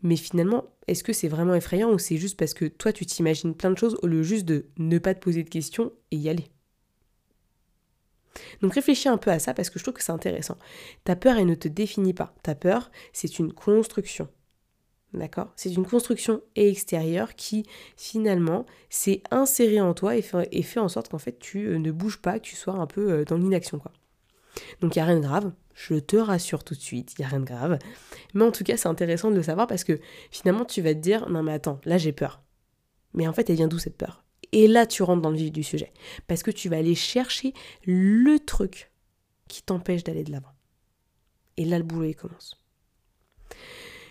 Mais 0.02 0.16
finalement, 0.16 0.66
est-ce 0.88 1.04
que 1.04 1.14
c'est 1.14 1.28
vraiment 1.28 1.56
effrayant 1.56 1.92
ou 1.92 2.00
c'est 2.00 2.18
juste 2.18 2.38
parce 2.38 2.54
que 2.54 2.66
toi, 2.66 2.92
tu 2.92 3.06
t'imagines 3.06 3.56
plein 3.56 3.72
de 3.72 3.78
choses 3.78 3.98
au 4.02 4.08
lieu 4.08 4.24
juste 4.24 4.46
de 4.46 4.68
ne 4.78 4.98
pas 4.98 5.14
te 5.14 5.20
poser 5.20 5.44
de 5.44 5.50
questions 5.50 5.92
et 6.12 6.18
y 6.18 6.30
aller? 6.30 6.46
Donc 8.62 8.74
réfléchis 8.74 9.10
un 9.10 9.18
peu 9.18 9.32
à 9.32 9.40
ça 9.40 9.54
parce 9.54 9.70
que 9.70 9.80
je 9.80 9.84
trouve 9.84 9.96
que 9.96 10.04
c'est 10.04 10.12
intéressant. 10.12 10.58
Ta 11.04 11.16
peur, 11.16 11.38
elle 11.38 11.48
ne 11.48 11.56
te 11.56 11.68
définit 11.68 12.14
pas. 12.14 12.36
Ta 12.44 12.56
peur, 12.56 12.92
c'est 13.14 13.40
une 13.40 13.54
construction. 13.54 14.28
D'accord? 15.14 15.52
C'est 15.56 15.74
une 15.74 15.86
construction 15.86 16.42
extérieure 16.56 17.36
qui, 17.36 17.64
finalement, 17.96 18.66
s'est 18.90 19.24
insérée 19.32 19.82
en 19.82 19.94
toi 19.94 20.16
et 20.16 20.22
fait, 20.22 20.80
en 20.80 20.90
sorte 20.90 21.10
qu'en 21.10 21.18
fait, 21.18 21.40
tu 21.40 21.68
euh, 21.68 21.80
ne 21.80 21.92
bouges 21.92 22.22
pas, 22.22 22.40
que 22.40 22.46
tu 22.46 22.56
sois 22.56 22.76
un 22.76 22.88
peu 22.88 23.12
euh, 23.12 23.26
dans 23.26 23.38
l'inaction, 23.38 23.80
quoi. 23.80 23.92
Donc, 24.82 24.96
il 24.96 25.00
n'y 25.00 25.04
a 25.04 25.06
rien 25.06 25.18
de 25.18 25.24
grave. 25.24 25.52
Je 25.74 25.96
te 25.96 26.18
rassure 26.18 26.64
tout 26.64 26.74
de 26.74 26.80
suite, 26.80 27.14
il 27.14 27.22
n'y 27.22 27.26
a 27.26 27.30
rien 27.30 27.40
de 27.40 27.46
grave. 27.46 27.78
Mais 28.34 28.44
en 28.44 28.52
tout 28.52 28.64
cas, 28.64 28.78
c'est 28.78 28.88
intéressant 28.88 29.30
de 29.30 29.36
le 29.36 29.44
savoir 29.44 29.68
parce 29.68 29.84
que 29.84 30.00
finalement, 30.32 30.66
tu 30.66 30.82
vas 30.82 30.96
te 30.96 31.00
dire 31.00 31.30
non, 31.30 31.44
mais 31.44 31.54
attends, 31.54 31.80
là 31.86 32.00
j'ai 32.00 32.12
peur. 32.12 32.42
Mais 33.14 33.28
en 33.28 33.34
fait, 33.34 33.50
elle 33.50 33.58
vient 33.58 33.68
d'où 33.68 33.78
cette 33.78 33.96
peur? 33.96 34.24
Et 34.52 34.68
là, 34.68 34.88
tu 34.88 35.04
rentres 35.04 35.22
dans 35.22 35.30
le 35.30 35.38
vif 35.38 35.52
du 35.52 35.64
sujet. 35.64 35.94
Parce 36.28 36.42
que 36.42 36.52
tu 36.52 36.68
vas 36.68 36.78
aller 36.78 36.96
chercher 36.96 37.54
le 37.86 38.40
truc 38.40 38.92
qui 39.48 39.62
t'empêche 39.62 40.04
d'aller 40.04 40.24
de 40.24 40.32
l'avant. 40.32 40.54
Et 41.58 41.66
là, 41.66 41.78
le 41.78 41.84
boulot, 41.84 42.12
commence. 42.14 42.56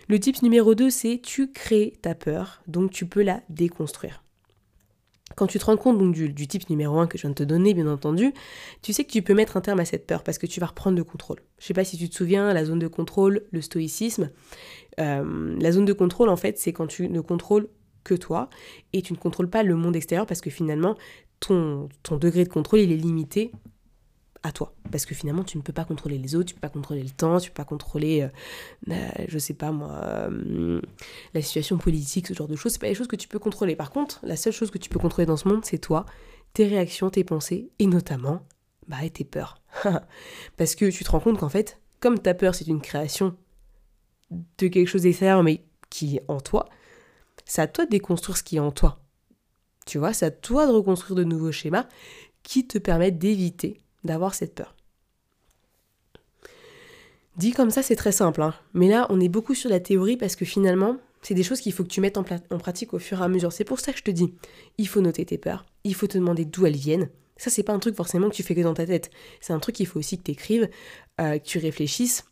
Le 0.09 0.19
type 0.21 0.41
numéro 0.41 0.73
2, 0.73 0.89
c'est 0.89 1.19
tu 1.21 1.51
crées 1.51 1.93
ta 2.01 2.15
peur, 2.15 2.61
donc 2.67 2.91
tu 2.91 3.05
peux 3.05 3.23
la 3.23 3.41
déconstruire. 3.49 4.23
Quand 5.35 5.47
tu 5.47 5.59
te 5.59 5.65
rends 5.65 5.75
compte 5.75 6.13
du, 6.13 6.47
type 6.47 6.69
numéro 6.69 6.97
1 6.97 7.07
que 7.07 7.17
je 7.17 7.23
viens 7.23 7.31
de 7.31 7.35
te 7.35 7.43
donner, 7.43 7.73
bien 7.73 7.87
entendu, 7.87 8.33
tu 8.81 8.93
sais 8.93 9.03
que 9.03 9.11
tu 9.11 9.21
peux 9.21 9.33
mettre 9.33 9.57
un 9.57 9.61
terme 9.61 9.81
à 9.81 9.85
cette 9.85 10.07
peur 10.07 10.23
parce 10.23 10.37
que 10.37 10.47
tu 10.47 10.61
vas 10.61 10.67
reprendre 10.67 10.95
le 10.95 11.03
contrôle. 11.03 11.39
Je 11.59 11.65
sais 11.65 11.73
pas 11.73 11.83
si 11.83 11.97
tu 11.97 12.07
te 12.07 12.15
souviens, 12.15 12.53
la 12.53 12.63
zone 12.63 12.79
de 12.79 12.87
contrôle, 12.87 13.43
le 13.51 13.61
stoïcisme. 13.61 14.31
Euh, 15.01 15.57
la 15.59 15.71
zone 15.73 15.85
de 15.85 15.93
contrôle, 15.93 16.29
en 16.29 16.37
fait, 16.37 16.57
c'est 16.57 16.71
quand 16.71 16.87
tu 16.87 17.09
ne 17.09 17.19
contrôles 17.19 17.67
que 18.05 18.15
toi 18.15 18.49
et 18.93 19.01
tu 19.01 19.11
ne 19.11 19.17
contrôles 19.17 19.49
pas 19.49 19.63
le 19.63 19.75
monde 19.75 19.97
extérieur 19.97 20.25
parce 20.25 20.39
que 20.39 20.49
finalement, 20.49 20.95
ton, 21.41 21.89
ton 22.03 22.15
degré 22.15 22.45
de 22.45 22.49
contrôle, 22.49 22.79
il 22.79 22.93
est 22.93 22.97
limité 22.97 23.51
toi. 24.51 24.73
Parce 24.91 25.05
que 25.05 25.15
finalement, 25.15 25.43
tu 25.43 25.57
ne 25.57 25.63
peux 25.63 25.73
pas 25.73 25.85
contrôler 25.85 26.17
les 26.17 26.35
autres, 26.35 26.47
tu 26.47 26.53
peux 26.53 26.61
pas 26.61 26.69
contrôler 26.69 27.03
le 27.03 27.09
temps, 27.09 27.39
tu 27.39 27.49
peux 27.49 27.55
pas 27.55 27.65
contrôler, 27.65 28.21
euh, 28.21 28.29
euh, 28.91 29.25
je 29.27 29.37
sais 29.37 29.53
pas 29.53 29.71
moi, 29.71 29.91
euh, 29.91 30.81
la 31.33 31.41
situation 31.41 31.77
politique, 31.77 32.27
ce 32.27 32.33
genre 32.33 32.47
de 32.47 32.55
choses. 32.55 32.73
C'est 32.73 32.81
pas 32.81 32.87
des 32.87 32.95
choses 32.95 33.07
que 33.07 33.15
tu 33.15 33.27
peux 33.27 33.39
contrôler. 33.39 33.75
Par 33.75 33.91
contre, 33.91 34.19
la 34.23 34.35
seule 34.35 34.53
chose 34.53 34.71
que 34.71 34.77
tu 34.77 34.89
peux 34.89 34.99
contrôler 34.99 35.25
dans 35.25 35.37
ce 35.37 35.47
monde, 35.47 35.65
c'est 35.65 35.79
toi, 35.79 36.05
tes 36.53 36.67
réactions, 36.67 37.09
tes 37.09 37.23
pensées, 37.23 37.71
et 37.79 37.87
notamment, 37.87 38.41
bah, 38.87 38.97
tes 39.11 39.23
peurs. 39.23 39.61
Parce 40.57 40.75
que 40.75 40.89
tu 40.89 41.03
te 41.03 41.11
rends 41.11 41.19
compte 41.19 41.39
qu'en 41.39 41.49
fait, 41.49 41.79
comme 41.99 42.19
ta 42.19 42.33
peur, 42.33 42.55
c'est 42.55 42.67
une 42.67 42.81
création 42.81 43.35
de 44.31 44.67
quelque 44.67 44.87
chose 44.87 45.03
d'extérieur, 45.03 45.43
mais 45.43 45.63
qui 45.89 46.17
est 46.17 46.23
en 46.27 46.39
toi, 46.39 46.67
c'est 47.45 47.61
à 47.61 47.67
toi 47.67 47.85
de 47.85 47.91
déconstruire 47.91 48.37
ce 48.37 48.43
qui 48.43 48.57
est 48.57 48.61
en 48.61 48.71
toi. 48.71 48.99
Tu 49.85 49.97
vois, 49.97 50.13
c'est 50.13 50.25
à 50.25 50.31
toi 50.31 50.67
de 50.67 50.71
reconstruire 50.71 51.15
de 51.15 51.23
nouveaux 51.23 51.51
schémas 51.51 51.87
qui 52.43 52.67
te 52.67 52.77
permettent 52.77 53.17
d'éviter 53.17 53.81
d'avoir 54.07 54.33
cette 54.33 54.55
peur. 54.55 54.75
Dit 57.37 57.51
comme 57.51 57.69
ça, 57.69 57.83
c'est 57.83 57.95
très 57.95 58.11
simple, 58.11 58.41
hein. 58.41 58.55
mais 58.73 58.87
là, 58.87 59.05
on 59.11 59.19
est 59.19 59.29
beaucoup 59.29 59.53
sur 59.53 59.69
la 59.69 59.79
théorie 59.79 60.17
parce 60.17 60.35
que 60.35 60.43
finalement, 60.43 60.97
c'est 61.21 61.35
des 61.35 61.43
choses 61.43 61.61
qu'il 61.61 61.71
faut 61.71 61.83
que 61.83 61.89
tu 61.89 62.01
mettes 62.01 62.17
en, 62.17 62.23
pratique 62.23 62.93
au 62.93 62.99
fur 62.99 63.21
et 63.21 63.23
à 63.23 63.27
mesure. 63.27 63.51
C'est 63.51 63.63
pour 63.63 63.79
ça 63.79 63.91
que 63.91 63.99
je 63.99 64.03
te 64.03 64.11
dis, 64.11 64.33
il 64.77 64.87
faut 64.87 65.01
noter 65.01 65.23
tes 65.25 65.37
peurs, 65.37 65.65
il 65.83 65.93
faut 65.93 66.07
te 66.07 66.17
demander 66.17 66.45
d'où 66.45 66.65
elles 66.65 66.75
viennent. 66.75 67.09
Ça, 67.37 67.51
c'est 67.51 67.61
pas 67.61 67.73
un 67.73 67.79
truc 67.79 67.95
forcément 67.95 68.29
que 68.29 68.35
tu 68.35 68.41
fais 68.41 68.55
que 68.55 68.61
dans 68.61 68.73
ta 68.73 68.87
tête. 68.87 69.11
C'est 69.39 69.53
un 69.53 69.59
truc 69.59 69.75
qu'il 69.75 69.85
faut 69.85 69.99
aussi 69.99 70.17
que 70.17 70.23
tu 70.23 70.31
écrives, 70.31 70.67
euh, 71.21 71.37
que 71.37 71.43
tu 71.43 71.59
réfléchisses. 71.59 72.25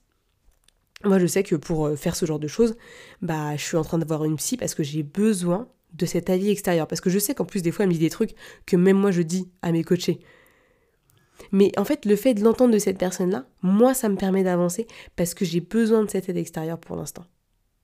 Moi, 1.03 1.19
je 1.19 1.27
sais 1.27 1.43
que 1.43 1.55
pour 1.55 1.85
euh, 1.85 1.95
faire 1.95 2.15
ce 2.15 2.25
genre 2.25 2.39
de 2.39 2.47
choses, 2.47 2.75
bah, 3.21 3.55
je 3.55 3.61
suis 3.61 3.77
en 3.77 3.83
train 3.83 3.99
d'avoir 3.99 4.25
une 4.25 4.37
psy 4.37 4.57
parce 4.57 4.73
que 4.73 4.81
j'ai 4.81 5.03
besoin 5.03 5.69
de 5.93 6.05
cet 6.07 6.29
avis 6.31 6.49
extérieur. 6.49 6.87
Parce 6.87 7.01
que 7.01 7.11
je 7.11 7.19
sais 7.19 7.35
qu'en 7.35 7.45
plus, 7.45 7.61
des 7.61 7.71
fois, 7.71 7.83
elle 7.83 7.89
me 7.89 7.93
dit 7.93 7.99
des 7.99 8.09
trucs 8.09 8.33
que 8.65 8.75
même 8.75 8.97
moi, 8.97 9.11
je 9.11 9.21
dis 9.21 9.47
à 9.61 9.71
mes 9.71 9.83
coachés. 9.83 10.19
Mais 11.51 11.71
en 11.77 11.85
fait, 11.85 12.05
le 12.05 12.15
fait 12.15 12.33
de 12.33 12.43
l'entendre 12.43 12.73
de 12.73 12.79
cette 12.79 12.97
personne-là, 12.97 13.45
moi, 13.61 13.93
ça 13.93 14.09
me 14.09 14.15
permet 14.15 14.43
d'avancer 14.43 14.87
parce 15.15 15.33
que 15.33 15.45
j'ai 15.45 15.61
besoin 15.61 16.03
de 16.03 16.09
cette 16.09 16.29
aide 16.29 16.37
extérieure 16.37 16.79
pour 16.79 16.95
l'instant. 16.95 17.25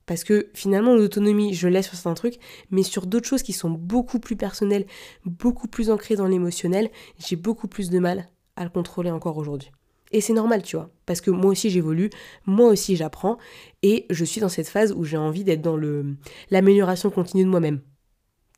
Parce 0.06 0.24
que 0.24 0.50
finalement, 0.54 0.94
l'autonomie, 0.94 1.54
je 1.54 1.68
laisse 1.68 1.86
sur 1.86 1.94
certains 1.94 2.14
trucs, 2.14 2.38
mais 2.70 2.82
sur 2.82 3.06
d'autres 3.06 3.28
choses 3.28 3.42
qui 3.42 3.52
sont 3.52 3.70
beaucoup 3.70 4.18
plus 4.18 4.36
personnelles, 4.36 4.86
beaucoup 5.24 5.68
plus 5.68 5.90
ancrées 5.90 6.16
dans 6.16 6.26
l'émotionnel, 6.26 6.90
j'ai 7.18 7.36
beaucoup 7.36 7.68
plus 7.68 7.88
de 7.88 7.98
mal 7.98 8.28
à 8.56 8.64
le 8.64 8.70
contrôler 8.70 9.10
encore 9.10 9.36
aujourd'hui. 9.36 9.70
Et 10.10 10.20
c'est 10.20 10.34
normal, 10.34 10.62
tu 10.62 10.76
vois, 10.76 10.90
parce 11.06 11.20
que 11.20 11.30
moi 11.30 11.50
aussi 11.50 11.70
j'évolue, 11.70 12.10
moi 12.44 12.68
aussi 12.68 12.96
j'apprends, 12.96 13.38
et 13.82 14.04
je 14.10 14.24
suis 14.24 14.42
dans 14.42 14.50
cette 14.50 14.68
phase 14.68 14.92
où 14.92 15.04
j'ai 15.04 15.16
envie 15.16 15.44
d'être 15.44 15.62
dans 15.62 15.76
le 15.76 16.16
l'amélioration 16.50 17.10
continue 17.10 17.44
de 17.44 17.48
moi-même. 17.48 17.80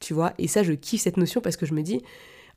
Tu 0.00 0.14
vois, 0.14 0.34
et 0.38 0.48
ça 0.48 0.64
je 0.64 0.72
kiffe 0.72 1.02
cette 1.02 1.16
notion 1.16 1.40
parce 1.40 1.56
que 1.56 1.66
je 1.66 1.74
me 1.74 1.82
dis, 1.82 2.02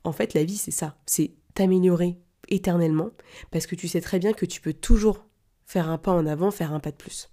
en 0.04 0.12
fait 0.12 0.34
la 0.34 0.44
vie 0.44 0.58
c'est 0.58 0.72
ça, 0.72 0.98
c'est 1.06 1.36
t'améliorer 1.54 2.18
éternellement, 2.48 3.12
parce 3.52 3.68
que 3.68 3.76
tu 3.76 3.88
sais 3.88 4.02
très 4.02 4.20
bien 4.20 4.34
que 4.34 4.46
tu 4.46 4.62
peux 4.62 4.74
toujours 4.74 5.26
faire 5.66 5.90
un 5.90 5.98
pas 5.98 6.12
en 6.12 6.26
avant, 6.26 6.52
faire 6.52 6.74
un 6.74 6.80
pas 6.80 6.92
de 6.92 6.96
plus. 6.96 7.30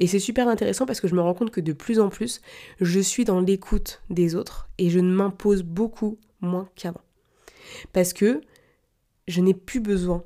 Et 0.00 0.06
c'est 0.06 0.20
super 0.20 0.48
intéressant 0.48 0.86
parce 0.86 1.00
que 1.00 1.08
je 1.08 1.14
me 1.14 1.20
rends 1.20 1.34
compte 1.34 1.50
que 1.50 1.60
de 1.60 1.72
plus 1.72 1.98
en 1.98 2.08
plus, 2.08 2.40
je 2.80 3.00
suis 3.00 3.24
dans 3.24 3.40
l'écoute 3.40 4.02
des 4.10 4.34
autres 4.34 4.68
et 4.78 4.90
je 4.90 5.00
ne 5.00 5.12
m'impose 5.12 5.62
beaucoup 5.62 6.18
moins 6.40 6.68
qu'avant. 6.76 7.02
Parce 7.92 8.12
que 8.12 8.40
je 9.26 9.40
n'ai 9.40 9.54
plus 9.54 9.80
besoin, 9.80 10.24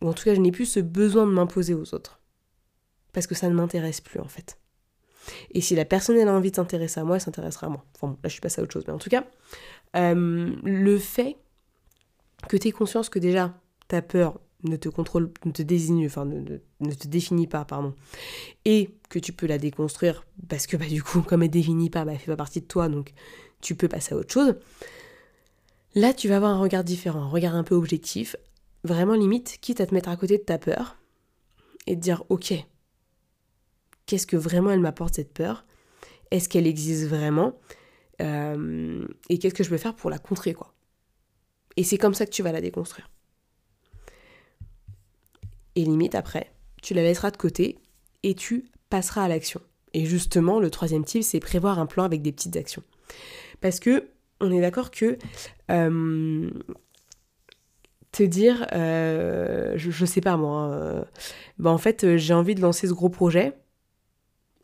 ou 0.00 0.08
en 0.08 0.14
tout 0.14 0.24
cas 0.24 0.34
je 0.34 0.40
n'ai 0.40 0.52
plus 0.52 0.66
ce 0.66 0.80
besoin 0.80 1.26
de 1.26 1.32
m'imposer 1.32 1.74
aux 1.74 1.94
autres. 1.94 2.20
Parce 3.12 3.26
que 3.26 3.34
ça 3.34 3.48
ne 3.48 3.54
m'intéresse 3.54 4.00
plus 4.00 4.20
en 4.20 4.28
fait. 4.28 4.58
Et 5.50 5.60
si 5.60 5.74
la 5.74 5.84
personne 5.84 6.16
elle 6.16 6.28
a 6.28 6.32
envie 6.32 6.50
de 6.50 6.56
s'intéresser 6.56 7.00
à 7.00 7.04
moi, 7.04 7.16
elle 7.16 7.22
s'intéressera 7.22 7.66
à 7.66 7.70
moi. 7.70 7.84
Enfin 7.94 8.08
bon, 8.08 8.14
là 8.14 8.28
je 8.28 8.32
suis 8.32 8.40
passée 8.40 8.60
à 8.60 8.64
autre 8.64 8.72
chose. 8.72 8.84
Mais 8.86 8.94
en 8.94 8.98
tout 8.98 9.10
cas, 9.10 9.26
euh, 9.96 10.56
le 10.64 10.98
fait 10.98 11.36
que 12.48 12.56
tu 12.56 12.68
aies 12.68 12.72
conscience 12.72 13.08
que 13.08 13.18
déjà 13.18 13.54
ta 13.88 14.02
peur 14.02 14.40
ne 14.64 14.76
te 14.76 14.88
contrôle, 14.88 15.32
ne 15.44 15.50
te 15.50 15.62
désigne, 15.62 16.08
ne, 16.80 16.92
te 16.94 17.08
définit 17.08 17.46
pas, 17.46 17.64
pardon, 17.64 17.94
et 18.64 18.90
que 19.08 19.18
tu 19.18 19.32
peux 19.32 19.46
la 19.46 19.58
déconstruire 19.58 20.24
parce 20.48 20.66
que 20.66 20.76
bah 20.76 20.86
du 20.86 21.02
coup 21.02 21.20
comme 21.28 21.42
elle 21.42 21.50
définit 21.50 21.90
pas, 21.90 22.04
bah, 22.04 22.12
elle 22.12 22.18
fait 22.18 22.30
pas 22.30 22.36
partie 22.36 22.60
de 22.60 22.66
toi, 22.66 22.88
donc 22.88 23.12
tu 23.60 23.74
peux 23.74 23.88
passer 23.88 24.14
à 24.14 24.18
autre 24.18 24.32
chose. 24.32 24.54
Là, 25.94 26.14
tu 26.14 26.28
vas 26.28 26.36
avoir 26.36 26.52
un 26.52 26.60
regard 26.60 26.84
différent, 26.84 27.22
un 27.22 27.28
regard 27.28 27.54
un 27.54 27.64
peu 27.64 27.74
objectif, 27.74 28.36
vraiment 28.84 29.14
limite, 29.14 29.58
quitte 29.60 29.80
à 29.80 29.86
te 29.86 29.94
mettre 29.94 30.08
à 30.08 30.16
côté 30.16 30.38
de 30.38 30.42
ta 30.42 30.58
peur 30.58 30.96
et 31.86 31.94
te 31.96 32.00
dire 32.00 32.24
ok, 32.28 32.54
qu'est-ce 34.06 34.26
que 34.26 34.36
vraiment 34.36 34.70
elle 34.70 34.80
m'apporte 34.80 35.16
cette 35.16 35.32
peur? 35.32 35.64
Est-ce 36.30 36.48
qu'elle 36.48 36.66
existe 36.66 37.08
vraiment? 37.08 37.58
Euh, 38.20 39.06
Et 39.28 39.38
qu'est-ce 39.38 39.54
que 39.54 39.64
je 39.64 39.68
peux 39.68 39.76
faire 39.76 39.94
pour 39.94 40.08
la 40.08 40.18
contrer 40.18 40.54
quoi? 40.54 40.71
Et 41.76 41.84
c'est 41.84 41.98
comme 41.98 42.14
ça 42.14 42.26
que 42.26 42.30
tu 42.30 42.42
vas 42.42 42.52
la 42.52 42.60
déconstruire. 42.60 43.10
Et 45.74 45.84
limite 45.84 46.14
après, 46.14 46.52
tu 46.82 46.94
la 46.94 47.02
laisseras 47.02 47.30
de 47.30 47.36
côté 47.36 47.78
et 48.22 48.34
tu 48.34 48.70
passeras 48.90 49.24
à 49.24 49.28
l'action. 49.28 49.60
Et 49.94 50.04
justement, 50.04 50.60
le 50.60 50.70
troisième 50.70 51.04
type, 51.04 51.22
c'est 51.22 51.40
prévoir 51.40 51.78
un 51.78 51.86
plan 51.86 52.04
avec 52.04 52.22
des 52.22 52.32
petites 52.32 52.56
actions. 52.56 52.82
Parce 53.60 53.80
que 53.80 54.08
on 54.40 54.50
est 54.50 54.60
d'accord 54.60 54.90
que 54.90 55.18
euh, 55.70 56.50
te 58.10 58.22
dire, 58.22 58.66
euh, 58.72 59.74
je, 59.76 60.04
sais 60.04 60.20
pas 60.20 60.36
moi, 60.36 60.70
euh, 60.72 61.04
bah 61.58 61.70
en 61.70 61.78
fait 61.78 62.16
j'ai 62.16 62.34
envie 62.34 62.54
de 62.54 62.60
lancer 62.60 62.88
ce 62.88 62.92
gros 62.92 63.08
projet. 63.08 63.52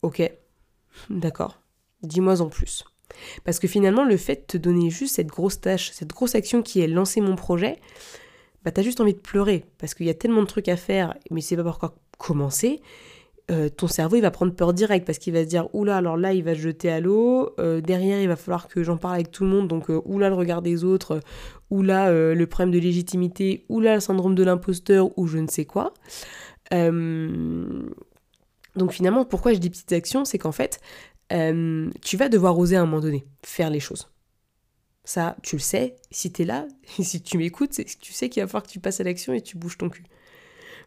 Ok, 0.02 0.22
d'accord. 1.10 1.60
Dis-moi 2.02 2.40
en 2.40 2.48
plus. 2.48 2.84
Parce 3.44 3.58
que 3.58 3.68
finalement, 3.68 4.04
le 4.04 4.16
fait 4.16 4.36
de 4.36 4.46
te 4.46 4.58
donner 4.58 4.90
juste 4.90 5.16
cette 5.16 5.28
grosse 5.28 5.60
tâche, 5.60 5.90
cette 5.92 6.10
grosse 6.10 6.34
action 6.34 6.62
qui 6.62 6.80
est 6.80 6.88
lancer 6.88 7.20
mon 7.20 7.36
projet, 7.36 7.76
bah 8.64 8.70
t'as 8.70 8.82
juste 8.82 9.00
envie 9.00 9.14
de 9.14 9.18
pleurer. 9.18 9.64
Parce 9.78 9.94
qu'il 9.94 10.06
y 10.06 10.10
a 10.10 10.14
tellement 10.14 10.42
de 10.42 10.46
trucs 10.46 10.68
à 10.68 10.76
faire, 10.76 11.14
mais 11.30 11.40
c'est 11.40 11.56
pas 11.56 11.76
quoi 11.78 11.94
commencer. 12.18 12.80
Euh, 13.50 13.70
ton 13.70 13.86
cerveau 13.86 14.16
il 14.16 14.20
va 14.20 14.30
prendre 14.30 14.52
peur 14.52 14.74
direct 14.74 15.06
parce 15.06 15.16
qu'il 15.16 15.32
va 15.32 15.42
se 15.42 15.48
dire 15.48 15.74
oula 15.74 15.96
alors 15.96 16.18
là 16.18 16.34
il 16.34 16.44
va 16.44 16.54
se 16.54 16.60
jeter 16.60 16.90
à 16.90 17.00
l'eau. 17.00 17.54
Euh, 17.58 17.80
derrière 17.80 18.20
il 18.20 18.28
va 18.28 18.36
falloir 18.36 18.68
que 18.68 18.82
j'en 18.82 18.98
parle 18.98 19.14
avec 19.14 19.30
tout 19.30 19.44
le 19.44 19.48
monde 19.48 19.68
donc 19.68 19.88
euh, 19.88 20.02
oula 20.04 20.28
le 20.28 20.34
regard 20.34 20.60
des 20.60 20.84
autres. 20.84 21.20
Oula 21.70 22.12
le 22.12 22.46
problème 22.46 22.72
de 22.72 22.78
légitimité. 22.78 23.64
Oula 23.68 23.94
le 23.94 24.00
syndrome 24.00 24.34
de 24.34 24.42
l'imposteur 24.42 25.16
ou 25.18 25.26
je 25.26 25.38
ne 25.38 25.48
sais 25.48 25.64
quoi. 25.64 25.94
Donc 26.70 26.82
finalement 28.92 29.24
pourquoi 29.24 29.54
je 29.54 29.58
dis 29.58 29.70
petites 29.70 29.92
actions? 29.92 30.24
C'est 30.24 30.38
qu'en 30.38 30.52
fait 30.52 30.80
euh, 31.32 31.90
tu 32.02 32.16
vas 32.16 32.28
devoir 32.28 32.58
oser 32.58 32.76
à 32.76 32.82
un 32.82 32.86
moment 32.86 33.00
donné 33.00 33.26
faire 33.44 33.70
les 33.70 33.80
choses. 33.80 34.08
Ça, 35.04 35.36
tu 35.42 35.56
le 35.56 35.60
sais, 35.60 35.96
si 36.10 36.32
tu 36.32 36.42
es 36.42 36.44
là, 36.44 36.66
si 37.00 37.22
tu 37.22 37.38
m'écoutes, 37.38 37.72
tu 38.00 38.12
sais 38.12 38.28
qu'il 38.28 38.42
va 38.42 38.46
falloir 38.46 38.62
que 38.62 38.70
tu 38.70 38.80
passes 38.80 39.00
à 39.00 39.04
l'action 39.04 39.32
et 39.32 39.40
tu 39.40 39.56
bouges 39.56 39.78
ton 39.78 39.88
cul. 39.88 40.04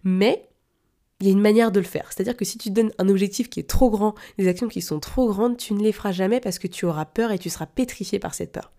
Mais 0.04 0.48
il 1.20 1.28
y 1.28 1.30
a 1.30 1.34
une 1.34 1.42
manière 1.42 1.72
de 1.72 1.80
le 1.80 1.86
faire. 1.86 2.12
C'est-à-dire 2.12 2.36
que 2.36 2.46
si 2.46 2.58
tu 2.58 2.72
donnes 2.72 2.92
un 2.98 3.08
objectif 3.08 3.50
qui 3.50 3.60
est 3.60 3.70
trop 3.70 3.92
grand, 3.92 4.16
des 4.38 4.48
actions 4.48 4.68
qui 4.68 4.82
sont 4.82 5.00
trop 5.00 5.28
grandes, 5.28 5.58
tu 5.58 5.74
ne 5.74 5.82
les 5.82 5.92
feras 5.92 6.12
jamais 6.12 6.40
parce 6.40 6.58
que 6.58 6.68
tu 6.68 6.86
auras 6.86 7.06
peur 7.06 7.32
et 7.32 7.38
tu 7.38 7.50
seras 7.50 7.68
pétrifié 7.68 8.18
par 8.18 8.34
cette 8.34 8.52
peur. 8.52 8.72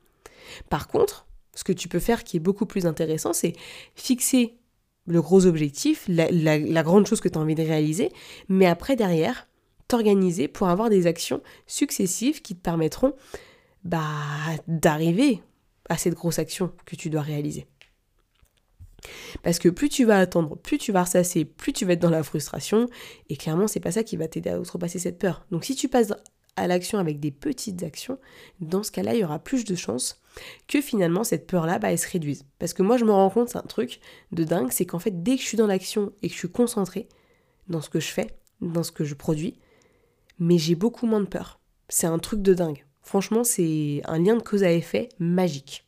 Par 0.68 0.88
contre, 0.88 1.26
ce 1.54 1.62
que 1.64 1.72
tu 1.72 1.88
peux 1.88 2.00
faire 2.00 2.24
qui 2.24 2.38
est 2.38 2.40
beaucoup 2.40 2.66
plus 2.66 2.84
intéressant, 2.84 3.32
c'est 3.32 3.54
fixer 3.94 4.58
le 5.06 5.20
gros 5.20 5.46
objectif, 5.46 6.04
la, 6.08 6.82
grande 6.82 7.06
chose 7.06 7.20
que 7.20 7.28
tu 7.28 7.38
as 7.38 7.40
envie 7.40 7.54
de 7.54 7.62
réaliser, 7.62 8.10
mais 8.48 8.66
après 8.66 8.96
derrière, 8.96 9.48
t'organiser 9.92 10.48
pour 10.48 10.68
avoir 10.68 10.88
des 10.88 11.06
actions 11.06 11.42
successives 11.66 12.40
qui 12.40 12.56
te 12.56 12.62
permettront 12.62 13.14
bah, 13.84 14.00
d'arriver 14.66 15.42
à 15.90 15.98
cette 15.98 16.14
grosse 16.14 16.38
action 16.38 16.72
que 16.86 16.96
tu 16.96 17.10
dois 17.10 17.20
réaliser. 17.20 17.66
Parce 19.42 19.58
que 19.58 19.68
plus 19.68 19.90
tu 19.90 20.06
vas 20.06 20.18
attendre, 20.18 20.56
plus 20.56 20.78
tu 20.78 20.92
vas 20.92 21.02
ressasser, 21.02 21.44
plus 21.44 21.74
tu 21.74 21.84
vas 21.84 21.92
être 21.92 22.00
dans 22.00 22.08
la 22.08 22.22
frustration, 22.22 22.88
et 23.28 23.36
clairement, 23.36 23.68
c'est 23.68 23.80
pas 23.80 23.92
ça 23.92 24.02
qui 24.02 24.16
va 24.16 24.28
t'aider 24.28 24.48
à 24.48 24.58
outrepasser 24.58 24.98
cette 24.98 25.18
peur. 25.18 25.44
Donc 25.50 25.66
si 25.66 25.74
tu 25.74 25.88
passes 25.88 26.14
à 26.56 26.66
l'action 26.66 26.98
avec 26.98 27.20
des 27.20 27.30
petites 27.30 27.82
actions, 27.82 28.18
dans 28.60 28.82
ce 28.82 28.92
cas-là, 28.92 29.12
il 29.12 29.20
y 29.20 29.24
aura 29.24 29.40
plus 29.40 29.64
de 29.64 29.74
chances 29.74 30.22
que 30.68 30.80
finalement 30.80 31.22
cette 31.22 31.46
peur-là, 31.46 31.78
bah, 31.78 31.92
elle 31.92 31.98
se 31.98 32.08
réduise. 32.08 32.46
Parce 32.58 32.72
que 32.72 32.82
moi, 32.82 32.96
je 32.96 33.04
me 33.04 33.12
rends 33.12 33.28
compte, 33.28 33.50
c'est 33.50 33.58
un 33.58 33.62
truc 33.62 34.00
de 34.32 34.44
dingue, 34.44 34.70
c'est 34.70 34.86
qu'en 34.86 34.98
fait, 34.98 35.22
dès 35.22 35.36
que 35.36 35.42
je 35.42 35.48
suis 35.48 35.58
dans 35.58 35.66
l'action 35.66 36.12
et 36.22 36.28
que 36.28 36.34
je 36.34 36.38
suis 36.38 36.50
concentrée 36.50 37.08
dans 37.68 37.82
ce 37.82 37.90
que 37.90 38.00
je 38.00 38.08
fais, 38.08 38.28
dans 38.62 38.82
ce 38.82 38.92
que 38.92 39.04
je 39.04 39.14
produis, 39.14 39.58
mais 40.42 40.58
j'ai 40.58 40.74
beaucoup 40.74 41.06
moins 41.06 41.20
de 41.20 41.26
peur. 41.26 41.60
C'est 41.88 42.06
un 42.06 42.18
truc 42.18 42.42
de 42.42 42.52
dingue. 42.52 42.84
Franchement, 43.02 43.44
c'est 43.44 44.02
un 44.04 44.18
lien 44.18 44.36
de 44.36 44.42
cause 44.42 44.64
à 44.64 44.72
effet 44.72 45.08
magique. 45.18 45.86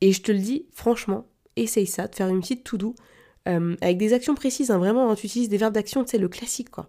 Et 0.00 0.12
je 0.12 0.22
te 0.22 0.32
le 0.32 0.38
dis, 0.38 0.66
franchement, 0.72 1.26
essaye 1.56 1.86
ça, 1.86 2.08
de 2.08 2.14
faire 2.14 2.28
une 2.28 2.40
petite 2.40 2.64
tout 2.64 2.78
doux, 2.78 2.94
euh, 3.46 3.76
avec 3.82 3.98
des 3.98 4.14
actions 4.14 4.34
précises, 4.34 4.70
hein, 4.70 4.78
vraiment, 4.78 5.10
hein, 5.10 5.14
tu 5.14 5.26
utilises 5.26 5.50
des 5.50 5.58
verbes 5.58 5.74
d'action, 5.74 6.02
tu 6.02 6.12
sais, 6.12 6.18
le 6.18 6.28
classique, 6.28 6.70
quoi 6.70 6.88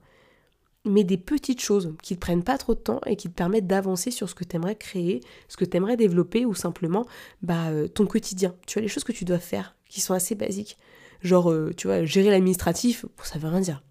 mais 0.84 1.04
des 1.04 1.18
petites 1.18 1.62
choses 1.62 1.94
qui 2.02 2.16
te 2.16 2.20
prennent 2.20 2.44
pas 2.44 2.58
trop 2.58 2.74
de 2.74 2.80
temps 2.80 3.02
et 3.06 3.16
qui 3.16 3.30
te 3.30 3.36
permettent 3.36 3.68
d'avancer 3.68 4.10
sur 4.10 4.28
ce 4.28 4.34
que 4.34 4.44
tu 4.44 4.56
aimerais 4.56 4.76
créer, 4.76 5.22
ce 5.48 5.56
que 5.56 5.66
tu 5.66 5.78
aimerais 5.78 5.96
développer 5.96 6.44
ou 6.44 6.56
simplement 6.56 7.06
bah, 7.44 7.70
euh, 7.70 7.88
ton 7.88 8.08
quotidien. 8.08 8.56
Tu 8.66 8.80
vois, 8.80 8.82
les 8.82 8.88
choses 8.88 9.04
que 9.04 9.12
tu 9.12 9.24
dois 9.24 9.38
faire 9.38 9.76
qui 9.88 10.02
sont 10.02 10.16
assez 10.16 10.34
basiques. 10.34 10.78
Genre, 11.22 11.52
euh, 11.52 11.72
tu 11.78 11.86
vois, 11.86 12.04
gérer 12.04 12.32
l'administratif, 12.32 13.06
ça 13.22 13.38
veut 13.38 13.50
rien 13.50 13.62
dire. 13.62 13.84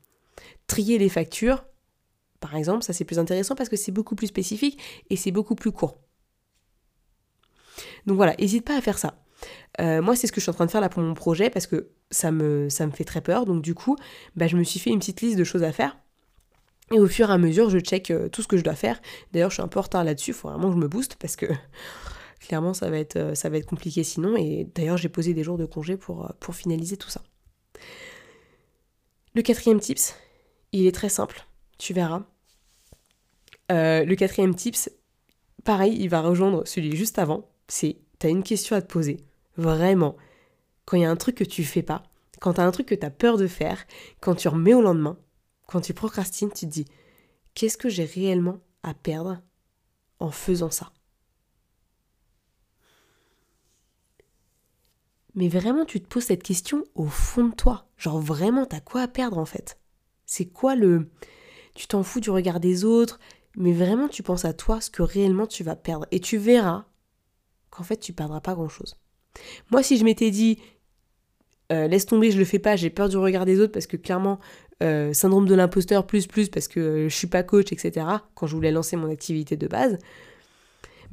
Trier 0.67 0.99
les 0.99 1.09
factures, 1.09 1.65
par 2.41 2.57
exemple, 2.57 2.83
ça 2.83 2.93
c'est 2.93 3.05
plus 3.05 3.19
intéressant 3.19 3.55
parce 3.55 3.69
que 3.69 3.77
c'est 3.77 3.93
beaucoup 3.93 4.15
plus 4.15 4.27
spécifique 4.27 4.81
et 5.11 5.17
c'est 5.17 5.31
beaucoup 5.31 5.55
plus 5.55 5.73
court. 5.73 5.99
Donc 8.07 8.17
voilà, 8.17 8.35
n'hésite 8.39 8.65
pas 8.65 8.77
à 8.77 8.81
faire 8.81 8.99
ça. 8.99 9.23
Euh, 9.81 10.03
moi, 10.03 10.17
c'est 10.17 10.27
ce 10.27 10.33
que 10.33 10.41
je 10.41 10.45
suis 10.45 10.51
en 10.51 10.55
train 10.55 10.67
de 10.67 10.71
faire 10.71 10.81
là 10.81 10.89
pour 10.89 11.03
mon 11.03 11.15
projet 11.15 11.51
parce 11.51 11.67
que 11.67 11.91
ça 12.11 12.31
me, 12.31 12.69
fait 12.71 13.05
très 13.05 13.21
peur. 13.21 13.47
Donc 13.47 13.63
du 13.63 13.75
coup, 13.75 13.97
bah, 14.37 14.47
je 14.47 14.57
me 14.57 14.65
suis 14.65 14.81
fait 14.81 14.91
une 14.91 14.99
petite 14.99 15.21
liste 15.21 15.39
de 15.39 15.45
choses 15.45 15.63
à 15.63 15.73
faire 15.73 15.97
et 16.93 16.99
au 16.99 17.07
fur 17.07 17.31
et 17.31 17.33
à 17.33 17.39
mesure, 17.39 17.71
je 17.71 17.79
check 17.79 18.11
euh, 18.11 18.29
tout 18.29 18.43
ce 18.43 18.49
que 18.49 18.57
je 18.57 18.65
dois 18.65 18.75
faire. 18.75 19.01
D'ailleurs, 19.33 19.51
je 19.51 19.55
suis 19.55 19.63
un 19.63 19.69
peu 19.69 19.79
en 19.79 19.83
retard 19.83 20.03
là-dessus, 20.03 20.31
il 20.31 20.35
faut 20.35 20.49
vraiment 20.49 20.69
que 20.69 20.75
je 20.75 20.81
me 20.81 20.89
booste 20.89 21.17
parce 21.17 21.37
que 21.37 21.47
clairement, 22.41 22.75
ça 22.75 22.91
va 22.91 22.99
être, 22.99 23.17
euh, 23.17 23.35
ça 23.35 23.49
va 23.49 23.59
être 23.59 23.67
compliqué 23.67 24.03
sinon. 24.03 24.37
Et 24.37 24.67
d'ailleurs, 24.75 24.97
j'ai 24.97 25.09
posé 25.09 25.35
des 25.35 25.45
jours 25.45 25.59
de 25.59 25.67
congé 25.67 25.97
pour, 25.97 26.33
pour 26.41 26.55
finaliser 26.55 26.97
tout 26.97 27.11
ça. 27.11 27.23
Le 29.35 29.43
quatrième 29.43 29.79
tips, 29.79 30.17
il 30.73 30.87
est 30.87 30.95
très 30.95 31.09
simple, 31.09 31.47
tu 31.81 31.93
verras. 31.93 32.23
le 33.69 34.15
quatrième 34.15 34.55
tips, 34.55 34.91
pareil, 35.65 35.97
il 35.99 36.09
va 36.09 36.21
rejoindre 36.21 36.67
celui 36.67 36.97
juste 36.97 37.19
avant. 37.19 37.49
C'est, 37.69 37.99
tu 38.19 38.27
as 38.27 38.31
une 38.31 38.43
question 38.43 38.77
à 38.77 38.83
te 38.83 38.93
poser. 38.93 39.25
Vraiment. 39.57 40.17
Quand 40.85 40.97
il 40.97 41.03
y 41.03 41.07
a 41.07 41.11
un 41.11 41.17
truc 41.17 41.37
que 41.37 41.45
tu 41.45 41.65
fais 41.65 41.83
pas, 41.83 42.03
quand 42.41 42.55
tu 42.55 42.61
as 42.61 42.65
un 42.65 42.71
truc 42.71 42.87
que 42.87 42.95
tu 42.95 43.07
as 43.07 43.11
peur 43.11 43.37
de 43.37 43.47
faire, 43.47 43.85
quand 44.21 44.35
tu 44.35 44.49
remets 44.49 44.75
au 44.75 44.83
lendemain, 44.83 45.19
quand 45.67 45.81
tu 45.81 45.95
procrastines, 45.95 46.51
tu 46.51 46.67
te 46.67 46.71
dis 46.71 46.87
qu'est-ce 47.55 47.79
que 47.79 47.89
j'ai 47.89 48.05
réellement 48.05 48.61
à 48.83 48.95
perdre 48.95 49.41
en 50.19 50.31
faisant 50.31 50.71
ça? 50.71 50.93
Mais 55.35 55.49
vraiment, 55.49 55.85
tu 55.85 56.01
te 56.01 56.09
poses 56.09 56.25
cette 56.25 56.43
question 56.43 56.85
au 56.95 57.07
fond 57.07 57.49
de 57.49 57.55
toi. 57.55 57.89
Genre 57.97 58.19
vraiment, 58.19 58.67
t'as 58.67 58.81
quoi 58.81 59.03
à 59.03 59.09
perdre 59.09 59.39
en 59.39 59.45
fait? 59.45 59.79
C'est 60.27 60.47
quoi 60.47 60.75
le... 60.75 61.09
Tu 61.75 61.87
t'en 61.87 62.03
fous 62.03 62.21
du 62.21 62.31
regard 62.31 62.61
des 62.61 62.85
autres, 62.85 63.19
mais 63.57 63.73
vraiment 63.73 64.09
tu 64.09 64.23
penses 64.23 64.45
à 64.45 64.53
toi, 64.53 64.81
ce 64.81 64.91
que 64.91 65.03
réellement 65.03 65.47
tu 65.47 65.65
vas 65.65 65.77
perdre. 65.77 66.07
Et 66.11 66.21
tu 66.21 66.37
verras 66.37 66.85
qu'en 67.71 67.85
fait 67.85 67.97
tu 67.97 68.13
perdras 68.13 68.41
pas 68.41 68.55
grand-chose. 68.55 68.97
Moi, 69.71 69.83
si 69.83 69.97
je 69.97 70.05
m'étais 70.05 70.31
dit, 70.31 70.59
euh, 71.73 71.87
laisse 71.87 72.07
tomber, 72.07 72.31
je 72.31 72.39
le 72.39 72.45
fais 72.45 72.59
pas, 72.59 72.77
j'ai 72.77 72.91
peur 72.91 73.09
du 73.09 73.17
regard 73.17 73.45
des 73.45 73.61
autres 73.61 73.73
parce 73.73 73.87
que 73.87 73.97
clairement, 73.97 74.41
euh, 74.83 75.13
syndrome 75.13 75.47
de 75.47 75.55
l'imposteur 75.55 76.07
plus 76.07 76.27
plus 76.27 76.49
parce 76.49 76.67
que 76.69 77.09
je 77.09 77.15
suis 77.15 77.27
pas 77.27 77.43
coach, 77.43 77.73
etc. 77.73 78.07
Quand 78.35 78.47
je 78.47 78.55
voulais 78.55 78.73
lancer 78.73 78.97
mon 78.97 79.11
activité 79.11 79.57
de 79.57 79.67
base, 79.67 79.99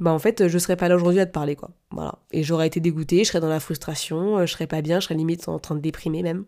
bah 0.00 0.12
en 0.12 0.18
fait, 0.18 0.48
je 0.48 0.58
serais 0.58 0.76
pas 0.76 0.88
là 0.88 0.96
aujourd'hui 0.96 1.20
à 1.20 1.26
te 1.26 1.32
parler, 1.32 1.56
quoi. 1.56 1.70
Voilà. 1.90 2.18
Et 2.32 2.42
j'aurais 2.42 2.66
été 2.66 2.80
dégoûtée, 2.80 3.24
je 3.24 3.28
serais 3.28 3.40
dans 3.40 3.48
la 3.48 3.60
frustration, 3.60 4.38
euh, 4.38 4.46
je 4.46 4.52
serais 4.52 4.66
pas 4.66 4.82
bien, 4.82 5.00
je 5.00 5.04
serais 5.04 5.16
limite 5.16 5.48
en 5.48 5.58
train 5.58 5.74
de 5.74 5.80
déprimer 5.80 6.22
même. 6.22 6.44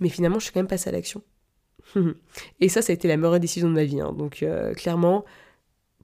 Mais 0.00 0.08
finalement, 0.08 0.38
je 0.38 0.44
suis 0.44 0.52
quand 0.52 0.60
même 0.60 0.66
passée 0.66 0.88
à 0.88 0.92
l'action. 0.92 1.22
Et 2.60 2.68
ça, 2.68 2.82
ça 2.82 2.92
a 2.92 2.94
été 2.94 3.08
la 3.08 3.16
meilleure 3.16 3.40
décision 3.40 3.68
de 3.68 3.74
ma 3.74 3.84
vie. 3.84 4.00
Hein. 4.00 4.12
Donc, 4.12 4.42
euh, 4.42 4.74
clairement, 4.74 5.24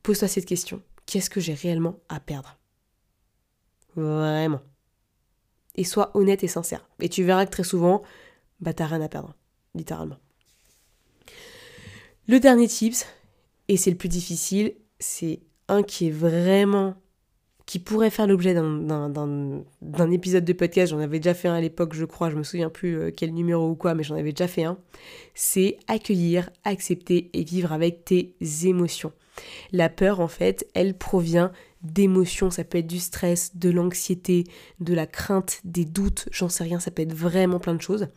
pose-toi 0.03 0.29
cette 0.29 0.47
question. 0.47 0.83
Qu'est-ce 1.07 1.31
que 1.31 1.41
j'ai 1.41 1.55
réellement 1.55 1.99
à 2.09 2.21
perdre? 2.21 2.59
Vraiment. 3.97 4.61
Et 5.77 5.85
sois 5.85 6.11
honnête 6.17 6.45
et 6.45 6.49
sincère. 6.49 6.89
Et 7.01 7.09
tu 7.09 7.25
verras 7.25 7.47
que 7.47 7.51
très 7.51 7.65
souvent, 7.65 8.03
bah 8.61 8.73
t'as 8.73 8.87
rien 8.87 9.01
à 9.01 9.09
perdre 9.09 9.35
littéralement. 9.75 10.19
Le 12.29 12.39
dernier 12.39 12.69
tips, 12.69 13.07
et 13.69 13.77
c'est 13.77 13.91
le 13.91 13.97
plus 13.97 14.09
difficile, 14.09 14.75
c'est 14.99 15.41
un 15.69 15.83
qui 15.83 16.09
est 16.09 16.13
vraiment 16.13 16.95
qui 17.71 17.79
pourrait 17.79 18.11
faire 18.11 18.27
l'objet 18.27 18.53
d'un 18.53 20.11
épisode 20.11 20.45
de 20.45 20.53
podcast, 20.53 20.91
j'en 20.91 20.99
avais 20.99 21.21
déjà 21.21 21.35
fait 21.35 21.47
un 21.47 21.55
à 21.55 21.61
l'époque, 21.61 21.95
je 21.95 22.05
crois, 22.05 22.29
je 22.29 22.35
me 22.35 22.43
souviens 22.43 22.69
plus 22.69 22.99
euh, 22.99 23.11
quel 23.17 23.33
numéro 23.33 23.69
ou 23.69 23.77
quoi, 23.77 23.95
mais 23.95 24.03
j'en 24.03 24.17
avais 24.17 24.33
déjà 24.33 24.49
fait 24.49 24.65
un, 24.65 24.77
c'est 25.37 25.79
accueillir, 25.87 26.51
accepter 26.65 27.31
et 27.33 27.45
vivre 27.45 27.73
avec 27.73 28.05
tes 28.05 28.35
émotions. 28.65 29.13
La 29.71 29.89
peur, 29.89 30.19
en 30.19 30.27
fait, 30.27 30.67
elle 30.75 30.99
provient 30.99 31.53
d'émotions, 31.83 32.51
ça 32.51 32.65
peut 32.65 32.79
être 32.79 32.89
du 32.89 32.99
stress, 32.99 33.55
de 33.55 33.71
l'anxiété, 33.71 34.49
de 34.81 34.93
la 34.93 35.07
crainte, 35.07 35.61
des 35.63 35.85
doutes, 35.85 36.29
j'en 36.33 36.49
sais 36.49 36.65
rien, 36.65 36.81
ça 36.81 36.91
peut 36.91 37.03
être 37.03 37.15
vraiment 37.15 37.61
plein 37.61 37.77
de 37.77 37.83
choses, 37.83 38.09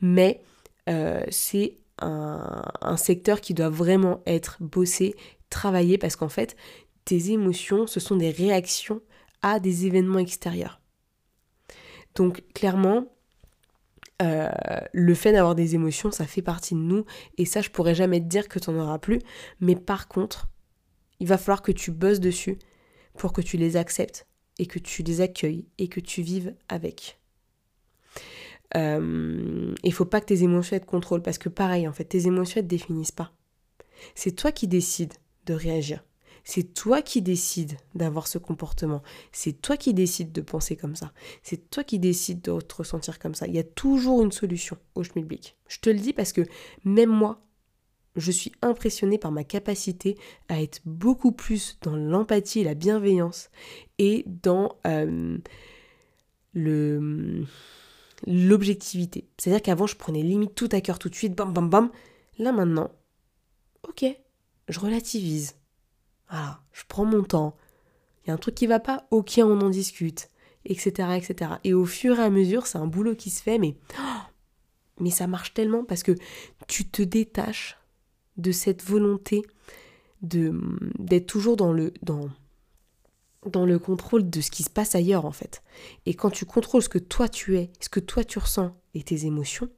mais 0.00 0.40
euh, 0.88 1.22
c'est 1.30 1.76
un, 2.00 2.96
secteur 2.96 3.40
qui 3.40 3.54
doit 3.54 3.68
vraiment 3.68 4.22
être 4.26 4.56
bossé, 4.58 5.14
travaillé, 5.50 5.98
parce 5.98 6.16
qu'en 6.16 6.28
fait, 6.28 6.56
tes 7.08 7.30
émotions, 7.30 7.86
ce 7.86 8.00
sont 8.00 8.16
des 8.16 8.30
réactions 8.30 9.00
à 9.40 9.60
des 9.60 9.86
événements 9.86 10.18
extérieurs. 10.18 10.78
Donc 12.14 12.42
clairement, 12.52 13.06
euh, 14.20 14.50
le 14.92 15.14
fait 15.14 15.32
d'avoir 15.32 15.54
des 15.54 15.74
émotions, 15.74 16.10
ça 16.10 16.26
fait 16.26 16.42
partie 16.42 16.74
de 16.74 16.80
nous, 16.80 17.06
et 17.38 17.46
ça, 17.46 17.62
je 17.62 17.70
pourrais 17.70 17.94
jamais 17.94 18.20
te 18.20 18.26
dire 18.26 18.46
que 18.46 18.58
tu 18.58 18.70
n'en 18.70 18.82
auras 18.82 18.98
plus, 18.98 19.20
mais 19.58 19.74
par 19.74 20.06
contre, 20.08 20.50
il 21.18 21.26
va 21.26 21.38
falloir 21.38 21.62
que 21.62 21.72
tu 21.72 21.92
bosses 21.92 22.20
dessus 22.20 22.58
pour 23.16 23.32
que 23.32 23.40
tu 23.40 23.56
les 23.56 23.78
acceptes 23.78 24.26
et 24.58 24.66
que 24.66 24.78
tu 24.78 25.02
les 25.02 25.22
accueilles 25.22 25.64
et 25.78 25.88
que 25.88 26.00
tu 26.00 26.20
vives 26.20 26.54
avec. 26.68 27.18
Euh, 28.76 29.74
il 29.82 29.94
faut 29.94 30.04
pas 30.04 30.20
que 30.20 30.26
tes 30.26 30.42
émotions 30.42 30.78
te 30.78 30.84
contrôlent 30.84 31.22
parce 31.22 31.38
que 31.38 31.48
pareil, 31.48 31.88
en 31.88 31.92
fait, 31.94 32.04
tes 32.04 32.26
émotions 32.26 32.60
ne 32.60 32.66
te 32.66 32.70
définissent 32.70 33.12
pas. 33.12 33.32
C'est 34.14 34.32
toi 34.32 34.52
qui 34.52 34.68
décides 34.68 35.14
de 35.46 35.54
réagir. 35.54 36.04
C'est 36.50 36.72
toi 36.72 37.02
qui 37.02 37.20
décides 37.20 37.76
d'avoir 37.94 38.26
ce 38.26 38.38
comportement. 38.38 39.02
C'est 39.32 39.60
toi 39.60 39.76
qui 39.76 39.92
décides 39.92 40.32
de 40.32 40.40
penser 40.40 40.76
comme 40.76 40.96
ça. 40.96 41.12
C'est 41.42 41.68
toi 41.68 41.84
qui 41.84 41.98
décides 41.98 42.40
de 42.40 42.58
te 42.58 42.74
ressentir 42.74 43.18
comme 43.18 43.34
ça. 43.34 43.46
Il 43.46 43.54
y 43.54 43.58
a 43.58 43.64
toujours 43.64 44.22
une 44.22 44.32
solution 44.32 44.78
au 44.94 45.02
schmilblick. 45.02 45.58
Je 45.68 45.78
te 45.78 45.90
le 45.90 45.98
dis 45.98 46.14
parce 46.14 46.32
que 46.32 46.40
même 46.84 47.10
moi, 47.10 47.42
je 48.16 48.32
suis 48.32 48.50
impressionnée 48.62 49.18
par 49.18 49.30
ma 49.30 49.44
capacité 49.44 50.16
à 50.48 50.62
être 50.62 50.80
beaucoup 50.86 51.32
plus 51.32 51.78
dans 51.82 51.94
l'empathie 51.94 52.60
et 52.60 52.64
la 52.64 52.72
bienveillance 52.72 53.50
et 53.98 54.24
dans 54.26 54.78
euh, 54.86 55.36
le 56.54 57.44
l'objectivité. 58.26 59.28
C'est-à-dire 59.36 59.60
qu'avant, 59.60 59.86
je 59.86 59.96
prenais 59.96 60.22
limite 60.22 60.54
tout 60.54 60.70
à 60.72 60.80
cœur 60.80 60.98
tout 60.98 61.10
de 61.10 61.14
suite, 61.14 61.34
bam 61.34 61.52
bam 61.52 61.68
bam. 61.68 61.90
Là 62.38 62.52
maintenant, 62.52 62.90
ok, 63.86 64.06
je 64.70 64.80
relativise. 64.80 65.58
Voilà, 66.30 66.60
je 66.72 66.82
prends 66.88 67.04
mon 67.04 67.22
temps. 67.22 67.56
Il 68.22 68.28
y 68.28 68.30
a 68.30 68.34
un 68.34 68.38
truc 68.38 68.54
qui 68.54 68.66
va 68.66 68.80
pas, 68.80 69.06
ok, 69.10 69.40
on 69.42 69.60
en 69.60 69.70
discute, 69.70 70.30
etc., 70.64 71.16
etc. 71.16 71.52
Et 71.64 71.72
au 71.74 71.84
fur 71.84 72.18
et 72.18 72.24
à 72.24 72.30
mesure, 72.30 72.66
c'est 72.66 72.78
un 72.78 72.86
boulot 72.86 73.14
qui 73.14 73.30
se 73.30 73.42
fait, 73.42 73.58
mais, 73.58 73.76
mais 75.00 75.10
ça 75.10 75.26
marche 75.26 75.54
tellement 75.54 75.84
parce 75.84 76.02
que 76.02 76.12
tu 76.66 76.86
te 76.86 77.02
détaches 77.02 77.78
de 78.36 78.52
cette 78.52 78.84
volonté 78.84 79.42
de 80.22 80.60
d'être 80.98 81.26
toujours 81.26 81.56
dans 81.56 81.72
le 81.72 81.92
dans 82.02 82.28
dans 83.46 83.66
le 83.66 83.78
contrôle 83.78 84.28
de 84.28 84.40
ce 84.40 84.50
qui 84.50 84.62
se 84.62 84.70
passe 84.70 84.94
ailleurs 84.94 85.24
en 85.24 85.32
fait. 85.32 85.62
Et 86.06 86.14
quand 86.14 86.30
tu 86.30 86.44
contrôles 86.44 86.82
ce 86.82 86.88
que 86.88 86.98
toi 86.98 87.28
tu 87.28 87.56
es, 87.56 87.70
ce 87.80 87.88
que 87.88 88.00
toi 88.00 88.24
tu 88.24 88.38
ressens 88.38 88.76
et 88.94 89.02
tes 89.02 89.26
émotions, 89.26 89.68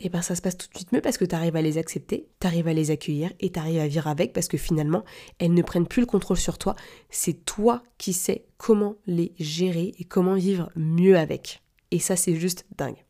et 0.00 0.08
ben 0.08 0.22
ça 0.22 0.36
se 0.36 0.42
passe 0.42 0.56
tout 0.56 0.68
de 0.68 0.76
suite 0.76 0.92
mieux 0.92 1.00
parce 1.00 1.18
que 1.18 1.24
tu 1.24 1.34
arrives 1.34 1.56
à 1.56 1.62
les 1.62 1.76
accepter, 1.76 2.28
tu 2.40 2.46
arrives 2.46 2.68
à 2.68 2.72
les 2.72 2.90
accueillir 2.90 3.32
et 3.40 3.50
tu 3.50 3.58
arrives 3.58 3.80
à 3.80 3.88
vivre 3.88 4.06
avec 4.06 4.32
parce 4.32 4.46
que 4.46 4.56
finalement, 4.56 5.04
elles 5.38 5.52
ne 5.52 5.62
prennent 5.62 5.88
plus 5.88 6.00
le 6.00 6.06
contrôle 6.06 6.36
sur 6.36 6.56
toi. 6.56 6.76
C'est 7.10 7.44
toi 7.44 7.82
qui 7.98 8.12
sais 8.12 8.44
comment 8.58 8.96
les 9.06 9.32
gérer 9.38 9.94
et 9.98 10.04
comment 10.04 10.34
vivre 10.34 10.70
mieux 10.76 11.16
avec. 11.16 11.62
Et 11.90 11.98
ça, 11.98 12.14
c'est 12.14 12.36
juste 12.36 12.64
dingue. 12.76 13.04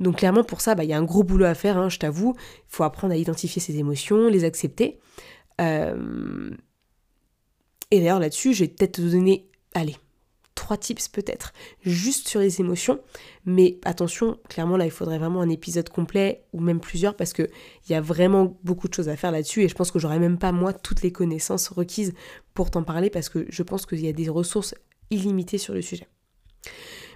Donc 0.00 0.16
clairement, 0.16 0.44
pour 0.44 0.62
ça, 0.62 0.74
bah, 0.74 0.84
il 0.84 0.90
y 0.90 0.94
a 0.94 0.98
un 0.98 1.04
gros 1.04 1.24
boulot 1.24 1.44
à 1.44 1.54
faire, 1.54 1.76
hein, 1.76 1.88
je 1.88 1.98
t'avoue. 1.98 2.34
Il 2.38 2.74
faut 2.74 2.84
apprendre 2.84 3.12
à 3.12 3.16
identifier 3.16 3.60
ses 3.60 3.76
émotions, 3.76 4.28
les 4.28 4.44
accepter. 4.44 4.98
Euh, 5.60 6.50
et 7.90 7.98
d'ailleurs, 7.98 8.18
là-dessus, 8.18 8.54
je 8.54 8.64
vais 8.64 8.68
peut-être 8.68 8.92
te 8.92 9.02
donner, 9.02 9.50
allez, 9.74 9.96
trois 10.54 10.76
tips 10.76 11.08
peut-être, 11.08 11.52
juste 11.82 12.28
sur 12.28 12.40
les 12.40 12.60
émotions. 12.60 13.00
Mais 13.44 13.78
attention, 13.84 14.38
clairement 14.48 14.76
là, 14.76 14.84
il 14.84 14.90
faudrait 14.90 15.18
vraiment 15.18 15.40
un 15.40 15.48
épisode 15.48 15.88
complet 15.88 16.44
ou 16.52 16.60
même 16.60 16.80
plusieurs 16.80 17.16
parce 17.16 17.32
qu'il 17.32 17.48
y 17.88 17.94
a 17.94 18.00
vraiment 18.00 18.56
beaucoup 18.62 18.88
de 18.88 18.94
choses 18.94 19.08
à 19.08 19.16
faire 19.16 19.32
là-dessus 19.32 19.62
et 19.62 19.68
je 19.68 19.74
pense 19.74 19.90
que 19.90 19.98
j'aurais 19.98 20.18
même 20.18 20.38
pas 20.38 20.52
moi 20.52 20.72
toutes 20.72 21.02
les 21.02 21.12
connaissances 21.12 21.68
requises 21.68 22.12
pour 22.54 22.70
t'en 22.70 22.82
parler 22.82 23.10
parce 23.10 23.28
que 23.28 23.46
je 23.48 23.62
pense 23.62 23.86
qu'il 23.86 24.00
y 24.00 24.08
a 24.08 24.12
des 24.12 24.28
ressources 24.28 24.74
illimitées 25.10 25.58
sur 25.58 25.74
le 25.74 25.82
sujet. 25.82 26.08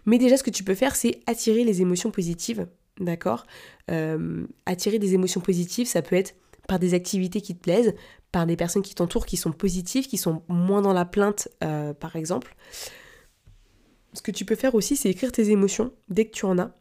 Mais 0.07 0.19
déjà, 0.19 0.37
ce 0.37 0.43
que 0.43 0.51
tu 0.51 0.65
peux 0.65 0.75
faire, 0.75 0.95
c'est 0.97 1.21
attirer 1.27 1.65
les 1.65 1.83
émotions 1.83 2.11
positives, 2.11 2.69
d'accord? 3.01 3.47
Euh, 3.91 4.47
Attirer 4.65 4.99
des 4.99 5.15
émotions 5.15 5.41
positives, 5.41 5.87
ça 5.87 6.03
peut 6.03 6.17
être 6.17 6.35
par 6.69 6.79
des 6.79 6.95
activités 6.95 7.41
qui 7.41 7.55
te 7.55 7.61
plaisent, 7.61 7.95
par 8.33 8.47
des 8.47 8.57
personnes 8.57 8.83
qui 8.83 8.95
t'entourent 8.95 9.27
qui 9.27 9.37
sont 9.37 9.53
positives, 9.53 10.07
qui 10.07 10.17
sont 10.17 10.43
moins 10.49 10.83
dans 10.83 10.93
la 10.93 11.05
plainte, 11.05 11.49
euh, 11.65 11.93
par 11.95 12.17
exemple. 12.17 12.57
Ce 14.17 14.23
que 14.23 14.31
tu 14.31 14.47
peux 14.47 14.55
faire 14.55 14.75
aussi, 14.75 14.97
c'est 14.97 15.11
écrire 15.11 15.31
tes 15.31 15.51
émotions 15.51 15.93
dès 16.09 16.25
que 16.25 16.33
tu 16.33 16.47
en 16.47 16.59
as. 16.59 16.73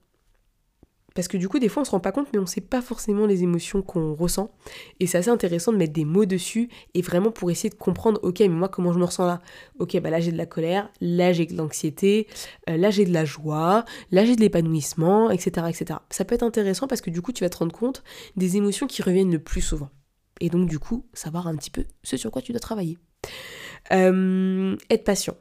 Parce 1.16 1.28
que 1.28 1.36
du 1.36 1.50
coup, 1.50 1.60
des 1.60 1.68
fois, 1.68 1.82
on 1.82 1.86
se 1.86 1.92
rend 1.92 2.00
pas 2.00 2.14
compte, 2.14 2.28
mais 2.34 2.40
on 2.40 2.46
sait 2.46 2.62
pas 2.62 2.82
forcément 2.82 3.26
les 3.26 3.44
émotions 3.44 3.82
qu'on 3.82 4.14
ressent. 4.14 4.54
Et 5.02 5.08
c'est 5.08 5.18
assez 5.18 5.30
intéressant 5.30 5.74
de 5.74 5.78
mettre 5.78 5.92
des 5.92 6.06
mots 6.06 6.26
dessus 6.26 6.70
et 6.94 7.02
vraiment 7.02 7.32
pour 7.32 7.52
essayer 7.52 7.70
de 7.70 7.76
comprendre, 7.76 8.22
ok, 8.24 8.40
mais 8.40 8.48
moi, 8.48 8.70
comment 8.70 8.94
je 8.94 9.00
me 9.00 9.04
ressens 9.04 9.26
là? 9.26 9.42
Ok, 9.80 10.00
bah 10.00 10.10
là, 10.10 10.22
j'ai 10.22 10.32
de 10.32 10.38
la 10.38 10.46
colère, 10.46 10.90
là, 11.02 11.34
j'ai 11.34 11.46
de 11.46 11.58
l'anxiété, 11.58 12.28
euh, 12.70 12.78
là, 12.78 12.90
j'ai 12.90 13.04
de 13.04 13.14
la 13.14 13.26
joie, 13.26 13.84
là, 14.12 14.26
j'ai 14.26 14.38
de 14.38 14.42
l'épanouissement, 14.42 15.30
etc., 15.30 15.68
etc. 15.70 16.00
Ça 16.10 16.24
peut 16.24 16.36
être 16.36 16.44
intéressant 16.44 16.88
parce 16.88 17.02
que 17.02 17.10
du 17.10 17.22
coup, 17.22 17.34
tu 17.34 17.44
vas 17.44 17.50
te 17.50 17.58
rendre 17.58 17.74
compte 17.74 18.02
des 18.38 18.56
émotions 18.56 18.88
qui 18.88 19.02
reviennent 19.02 19.32
le 19.32 19.40
plus 19.40 19.62
souvent. 19.62 19.90
Et 20.40 20.50
donc, 20.50 20.70
du 20.70 20.80
coup, 20.80 21.06
savoir 21.14 21.48
un 21.48 21.56
petit 21.56 21.72
peu 21.72 21.84
ce 22.04 22.16
sur 22.16 22.32
quoi 22.32 22.42
tu 22.42 22.54
dois 22.54 22.62
travailler. 22.62 22.98
Euh, 23.92 24.76
être 24.90 25.04
patient. 25.04 25.36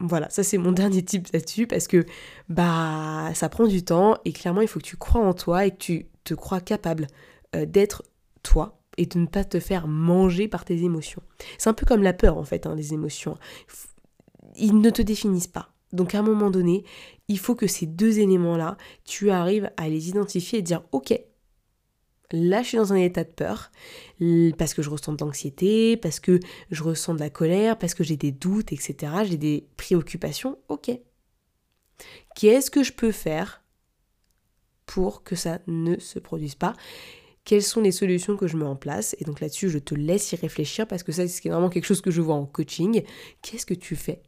Voilà, 0.00 0.30
ça 0.30 0.42
c'est 0.42 0.58
mon 0.58 0.72
dernier 0.72 1.02
tip 1.02 1.28
là-dessus 1.32 1.66
parce 1.66 1.88
que 1.88 2.06
bah 2.48 3.30
ça 3.34 3.48
prend 3.48 3.66
du 3.66 3.84
temps 3.84 4.16
et 4.24 4.32
clairement 4.32 4.60
il 4.60 4.68
faut 4.68 4.78
que 4.78 4.84
tu 4.84 4.96
crois 4.96 5.20
en 5.20 5.34
toi 5.34 5.66
et 5.66 5.72
que 5.72 5.76
tu 5.76 6.06
te 6.24 6.34
crois 6.34 6.60
capable 6.60 7.06
euh, 7.56 7.66
d'être 7.66 8.04
toi 8.42 8.78
et 8.96 9.06
de 9.06 9.18
ne 9.18 9.26
pas 9.26 9.44
te 9.44 9.60
faire 9.60 9.88
manger 9.88 10.48
par 10.48 10.64
tes 10.64 10.82
émotions. 10.82 11.22
C'est 11.56 11.70
un 11.70 11.74
peu 11.74 11.86
comme 11.86 12.02
la 12.02 12.12
peur 12.12 12.36
en 12.36 12.44
fait, 12.44 12.66
hein, 12.66 12.74
les 12.74 12.94
émotions. 12.94 13.38
Ils 14.56 14.80
ne 14.80 14.90
te 14.90 15.02
définissent 15.02 15.46
pas. 15.46 15.70
Donc 15.92 16.14
à 16.14 16.18
un 16.18 16.22
moment 16.22 16.50
donné, 16.50 16.84
il 17.28 17.38
faut 17.38 17.54
que 17.54 17.66
ces 17.66 17.86
deux 17.86 18.18
éléments-là, 18.18 18.76
tu 19.04 19.30
arrives 19.30 19.70
à 19.76 19.88
les 19.88 20.08
identifier 20.08 20.58
et 20.58 20.62
dire 20.62 20.82
ok, 20.92 21.18
Là, 22.30 22.62
je 22.62 22.68
suis 22.68 22.76
dans 22.76 22.92
un 22.92 22.96
état 22.96 23.24
de 23.24 23.30
peur 23.30 23.72
parce 24.58 24.74
que 24.74 24.82
je 24.82 24.90
ressens 24.90 25.14
de 25.14 25.24
l'anxiété, 25.24 25.96
parce 25.96 26.20
que 26.20 26.40
je 26.70 26.82
ressens 26.82 27.14
de 27.14 27.20
la 27.20 27.30
colère, 27.30 27.78
parce 27.78 27.94
que 27.94 28.04
j'ai 28.04 28.16
des 28.16 28.32
doutes, 28.32 28.72
etc. 28.72 29.12
J'ai 29.24 29.38
des 29.38 29.66
préoccupations. 29.76 30.58
Ok. 30.68 30.90
Qu'est-ce 32.34 32.70
que 32.70 32.82
je 32.82 32.92
peux 32.92 33.12
faire 33.12 33.64
pour 34.84 35.22
que 35.24 35.36
ça 35.36 35.60
ne 35.66 35.98
se 35.98 36.18
produise 36.18 36.54
pas? 36.54 36.74
Quelles 37.44 37.62
sont 37.62 37.80
les 37.80 37.92
solutions 37.92 38.36
que 38.36 38.46
je 38.46 38.58
mets 38.58 38.66
en 38.66 38.76
place? 38.76 39.16
Et 39.20 39.24
donc 39.24 39.40
là-dessus, 39.40 39.70
je 39.70 39.78
te 39.78 39.94
laisse 39.94 40.32
y 40.32 40.36
réfléchir 40.36 40.86
parce 40.86 41.02
que 41.02 41.12
ça, 41.12 41.26
c'est 41.26 41.48
vraiment 41.48 41.70
quelque 41.70 41.86
chose 41.86 42.02
que 42.02 42.10
je 42.10 42.20
vois 42.20 42.34
en 42.34 42.44
coaching. 42.44 43.02
Qu'est-ce 43.40 43.64
que 43.64 43.72
tu 43.72 43.96
fais 43.96 44.22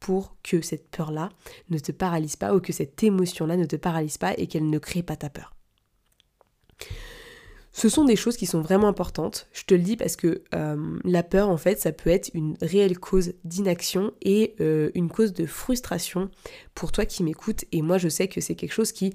pour 0.00 0.36
que 0.42 0.60
cette 0.60 0.90
peur-là 0.90 1.28
ne 1.70 1.78
te 1.78 1.92
paralyse 1.92 2.34
pas 2.34 2.52
ou 2.52 2.60
que 2.60 2.72
cette 2.72 3.00
émotion-là 3.04 3.56
ne 3.56 3.64
te 3.64 3.76
paralyse 3.76 4.18
pas 4.18 4.34
et 4.36 4.48
qu'elle 4.48 4.68
ne 4.68 4.78
crée 4.80 5.04
pas 5.04 5.14
ta 5.14 5.30
peur? 5.30 5.54
Ce 7.82 7.88
sont 7.88 8.04
des 8.04 8.14
choses 8.14 8.36
qui 8.36 8.46
sont 8.46 8.60
vraiment 8.60 8.86
importantes. 8.86 9.48
Je 9.52 9.64
te 9.64 9.74
le 9.74 9.80
dis 9.80 9.96
parce 9.96 10.14
que 10.14 10.42
euh, 10.54 10.76
la 11.02 11.24
peur, 11.24 11.48
en 11.48 11.56
fait, 11.56 11.80
ça 11.80 11.90
peut 11.90 12.10
être 12.10 12.30
une 12.32 12.56
réelle 12.62 12.96
cause 12.96 13.32
d'inaction 13.42 14.12
et 14.22 14.54
euh, 14.60 14.92
une 14.94 15.08
cause 15.08 15.32
de 15.32 15.46
frustration 15.46 16.30
pour 16.76 16.92
toi 16.92 17.06
qui 17.06 17.24
m'écoutes. 17.24 17.64
Et 17.72 17.82
moi, 17.82 17.98
je 17.98 18.08
sais 18.08 18.28
que 18.28 18.40
c'est 18.40 18.54
quelque 18.54 18.72
chose 18.72 18.92
qui 18.92 19.12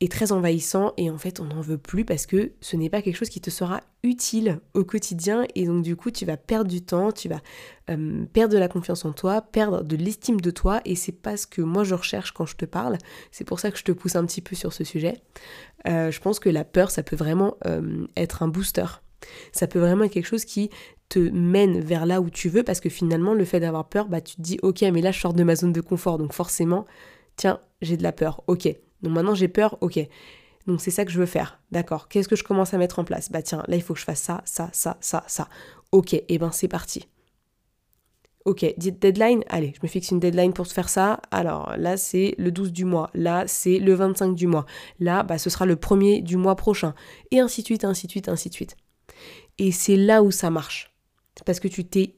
est 0.00 0.10
très 0.10 0.32
envahissant 0.32 0.92
et 0.96 1.10
en 1.10 1.18
fait 1.18 1.40
on 1.40 1.44
n'en 1.44 1.60
veut 1.60 1.78
plus 1.78 2.04
parce 2.04 2.26
que 2.26 2.52
ce 2.60 2.76
n'est 2.76 2.90
pas 2.90 3.00
quelque 3.00 3.16
chose 3.16 3.28
qui 3.28 3.40
te 3.40 3.50
sera 3.50 3.80
utile 4.02 4.60
au 4.74 4.84
quotidien 4.84 5.46
et 5.54 5.66
donc 5.66 5.82
du 5.82 5.96
coup 5.96 6.10
tu 6.10 6.24
vas 6.24 6.36
perdre 6.36 6.68
du 6.68 6.82
temps, 6.82 7.12
tu 7.12 7.28
vas 7.28 7.40
perdre 7.86 8.52
de 8.52 8.58
la 8.58 8.68
confiance 8.68 9.04
en 9.04 9.12
toi, 9.12 9.40
perdre 9.40 9.82
de 9.82 9.96
l'estime 9.96 10.40
de 10.40 10.50
toi 10.50 10.80
et 10.84 10.94
c'est 10.94 11.12
pas 11.12 11.36
ce 11.36 11.46
que 11.46 11.62
moi 11.62 11.84
je 11.84 11.94
recherche 11.94 12.32
quand 12.32 12.46
je 12.46 12.56
te 12.56 12.64
parle, 12.64 12.98
c'est 13.30 13.44
pour 13.44 13.60
ça 13.60 13.70
que 13.70 13.78
je 13.78 13.84
te 13.84 13.92
pousse 13.92 14.16
un 14.16 14.24
petit 14.26 14.40
peu 14.40 14.56
sur 14.56 14.72
ce 14.72 14.84
sujet. 14.84 15.14
Euh, 15.86 16.10
je 16.10 16.20
pense 16.20 16.40
que 16.40 16.48
la 16.48 16.64
peur 16.64 16.90
ça 16.90 17.02
peut 17.02 17.16
vraiment 17.16 17.56
être 18.16 18.42
un 18.42 18.48
booster, 18.48 18.86
ça 19.52 19.66
peut 19.66 19.78
vraiment 19.78 20.04
être 20.04 20.12
quelque 20.12 20.26
chose 20.26 20.44
qui 20.44 20.70
te 21.08 21.18
mène 21.18 21.80
vers 21.80 22.06
là 22.06 22.20
où 22.20 22.30
tu 22.30 22.48
veux 22.48 22.62
parce 22.62 22.80
que 22.80 22.88
finalement 22.88 23.34
le 23.34 23.44
fait 23.44 23.60
d'avoir 23.60 23.88
peur, 23.88 24.08
bah 24.08 24.20
tu 24.20 24.36
te 24.36 24.42
dis 24.42 24.58
ok 24.62 24.82
mais 24.92 25.00
là 25.00 25.12
je 25.12 25.20
sors 25.20 25.34
de 25.34 25.44
ma 25.44 25.54
zone 25.54 25.72
de 25.72 25.80
confort. 25.80 26.18
Donc 26.18 26.32
forcément 26.32 26.84
tiens 27.36 27.60
j'ai 27.80 27.96
de 27.96 28.02
la 28.02 28.12
peur, 28.12 28.42
ok 28.46 28.68
donc 29.04 29.12
maintenant 29.12 29.34
j'ai 29.34 29.48
peur, 29.48 29.78
ok. 29.80 30.00
Donc 30.66 30.80
c'est 30.80 30.90
ça 30.90 31.04
que 31.04 31.12
je 31.12 31.18
veux 31.18 31.26
faire. 31.26 31.60
D'accord. 31.70 32.08
Qu'est-ce 32.08 32.28
que 32.28 32.36
je 32.36 32.42
commence 32.42 32.72
à 32.72 32.78
mettre 32.78 32.98
en 32.98 33.04
place? 33.04 33.30
Bah 33.30 33.42
tiens, 33.42 33.62
là 33.68 33.76
il 33.76 33.82
faut 33.82 33.94
que 33.94 34.00
je 34.00 34.04
fasse 34.04 34.20
ça, 34.20 34.40
ça, 34.46 34.70
ça, 34.72 34.96
ça, 35.00 35.22
ça. 35.26 35.48
Ok, 35.92 36.14
et 36.14 36.24
eh 36.28 36.38
ben 36.38 36.50
c'est 36.50 36.68
parti. 36.68 37.06
Ok, 38.46 38.74
deadline, 38.76 39.42
allez, 39.48 39.72
je 39.74 39.80
me 39.82 39.88
fixe 39.88 40.10
une 40.10 40.20
deadline 40.20 40.52
pour 40.52 40.66
faire 40.66 40.88
ça. 40.88 41.20
Alors 41.30 41.76
là 41.76 41.96
c'est 41.96 42.34
le 42.38 42.50
12 42.50 42.72
du 42.72 42.84
mois, 42.84 43.10
là 43.14 43.44
c'est 43.46 43.78
le 43.78 43.94
25 43.94 44.34
du 44.34 44.46
mois, 44.46 44.66
là 45.00 45.22
bah, 45.22 45.38
ce 45.38 45.48
sera 45.50 45.66
le 45.66 45.76
premier 45.76 46.22
du 46.22 46.36
mois 46.36 46.56
prochain. 46.56 46.94
Et 47.30 47.40
ainsi 47.40 47.60
de 47.60 47.66
suite, 47.66 47.84
ainsi 47.84 48.06
de 48.06 48.10
suite, 48.10 48.28
ainsi 48.28 48.48
de 48.48 48.54
suite. 48.54 48.76
Et 49.58 49.70
c'est 49.70 49.96
là 49.96 50.22
où 50.22 50.30
ça 50.30 50.50
marche. 50.50 50.94
Parce 51.44 51.60
que 51.60 51.68
tu 51.68 51.84
t'es 51.84 52.16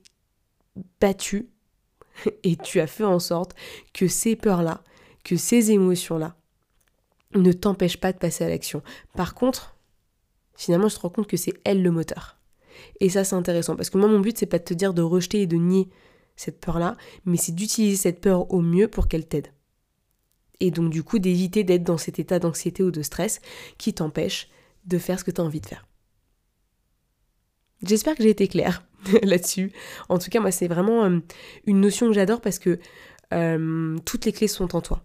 battu 1.01 1.49
et 2.45 2.57
tu 2.57 2.81
as 2.81 2.87
fait 2.87 3.05
en 3.05 3.19
sorte 3.19 3.55
que 3.93 4.09
ces 4.09 4.37
peurs-là, 4.37 4.83
que 5.25 5.37
ces 5.37 5.73
émotions-là, 5.73 6.37
ne 7.37 7.53
t'empêche 7.53 7.99
pas 7.99 8.13
de 8.13 8.19
passer 8.19 8.45
à 8.45 8.49
l'action. 8.49 8.83
Par 9.15 9.35
contre, 9.35 9.77
finalement, 10.57 10.89
je 10.89 10.97
te 10.97 11.01
rends 11.01 11.11
compte 11.11 11.27
que 11.27 11.37
c'est 11.37 11.55
elle 11.65 11.83
le 11.83 11.91
moteur. 11.91 12.39
Et 13.01 13.09
ça, 13.09 13.25
c'est 13.25 13.37
intéressant 13.37 13.77
parce 13.77 13.91
que 13.91 13.99
moi, 13.99 14.09
mon 14.09 14.21
but, 14.21 14.37
c'est 14.37 14.47
pas 14.47 14.59
de 14.59 14.65
te 14.65 14.75
dire 14.75 14.95
de 14.95 15.03
rejeter 15.03 15.43
et 15.43 15.47
de 15.47 15.57
nier 15.57 15.89
cette 16.37 16.61
peur-là, 16.61 16.97
mais 17.25 17.37
c'est 17.37 17.55
d'utiliser 17.55 17.97
cette 17.97 18.21
peur 18.21 18.53
au 18.53 18.61
mieux 18.61 18.89
pour 18.89 19.09
qu'elle 19.09 19.27
t'aide. 19.27 19.49
Et 20.61 20.71
donc, 20.71 20.91
du 20.91 21.03
coup, 21.03 21.19
d'éviter 21.19 21.65
d'être 21.65 21.85
dans 21.85 21.99
cet 21.99 22.19
état 22.19 22.39
d'anxiété 22.39 22.83
ou 22.83 22.91
de 22.91 23.03
stress 23.03 23.41
qui 23.79 23.95
t'empêche 23.95 24.49
de 24.87 24.99
faire 24.99 25.19
ce 25.19 25.25
que 25.25 25.31
tu 25.31 25.41
as 25.41 25.45
envie 25.45 25.61
de 25.61 25.67
faire. 25.67 25.87
J'espère 27.83 28.15
que 28.15 28.23
j'ai 28.23 28.31
été 28.31 28.49
claire 28.49 28.85
là-dessus. 29.23 29.73
En 30.09 30.19
tout 30.19 30.31
cas, 30.31 30.41
moi, 30.41 30.51
c'est 30.51 30.69
vraiment 30.69 31.05
euh, 31.05 31.19
une 31.67 31.81
notion 31.81 32.07
que 32.07 32.15
j'adore 32.15 32.41
parce 32.41 32.59
que 32.59 32.79
euh, 33.35 33.99
toutes 34.05 34.25
les 34.25 34.33
clés 34.33 34.49
sont 34.49 34.75
en 34.77 34.81
toi. 34.81 35.05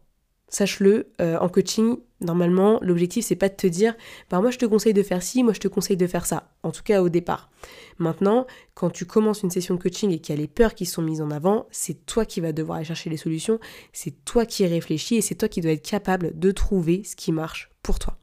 Sache-le, 0.51 1.07
euh, 1.21 1.37
en 1.39 1.49
coaching, 1.49 1.95
normalement, 2.19 2.77
l'objectif 2.81 3.25
c'est 3.25 3.35
pas 3.35 3.49
de 3.49 3.55
te 3.55 3.67
dire, 3.67 3.95
bah 4.29 4.41
moi 4.41 4.51
je 4.51 4.57
te 4.57 4.65
conseille 4.65 4.93
de 4.93 5.01
faire 5.01 5.23
ci, 5.23 5.43
moi 5.43 5.53
je 5.53 5.59
te 5.59 5.67
conseille 5.67 5.97
de 5.97 6.05
faire 6.07 6.25
ça. 6.25 6.51
En 6.61 6.71
tout 6.71 6.83
cas 6.83 7.01
au 7.01 7.09
départ. 7.09 7.49
Maintenant, 7.97 8.45
quand 8.75 8.89
tu 8.89 9.05
commences 9.05 9.43
une 9.43 9.49
session 9.49 9.75
de 9.75 9.81
coaching 9.81 10.11
et 10.11 10.19
qu'il 10.19 10.35
y 10.35 10.37
a 10.37 10.41
les 10.41 10.47
peurs 10.47 10.75
qui 10.75 10.85
sont 10.85 11.01
mises 11.01 11.21
en 11.21 11.31
avant, 11.31 11.67
c'est 11.71 12.05
toi 12.05 12.25
qui 12.25 12.41
vas 12.41 12.51
devoir 12.51 12.77
aller 12.77 12.85
chercher 12.85 13.09
les 13.09 13.17
solutions, 13.17 13.59
c'est 13.93 14.25
toi 14.25 14.45
qui 14.45 14.65
réfléchis 14.67 15.15
et 15.15 15.21
c'est 15.21 15.35
toi 15.35 15.47
qui 15.47 15.61
dois 15.61 15.71
être 15.71 15.87
capable 15.87 16.37
de 16.37 16.51
trouver 16.51 17.03
ce 17.05 17.15
qui 17.15 17.31
marche 17.31 17.71
pour 17.81 17.97
toi. 17.97 18.20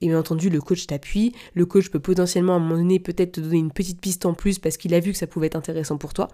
Et 0.00 0.08
bien 0.08 0.18
entendu, 0.18 0.50
le 0.50 0.60
coach 0.60 0.86
t'appuie. 0.86 1.34
Le 1.54 1.66
coach 1.66 1.88
peut 1.90 2.00
potentiellement 2.00 2.54
à 2.54 2.56
un 2.56 2.60
moment 2.60 2.76
donné 2.76 2.98
peut-être 2.98 3.32
te 3.32 3.40
donner 3.40 3.58
une 3.58 3.72
petite 3.72 4.00
piste 4.00 4.26
en 4.26 4.34
plus 4.34 4.58
parce 4.58 4.76
qu'il 4.76 4.94
a 4.94 5.00
vu 5.00 5.12
que 5.12 5.18
ça 5.18 5.26
pouvait 5.26 5.46
être 5.46 5.56
intéressant 5.56 5.98
pour 5.98 6.14
toi. 6.14 6.28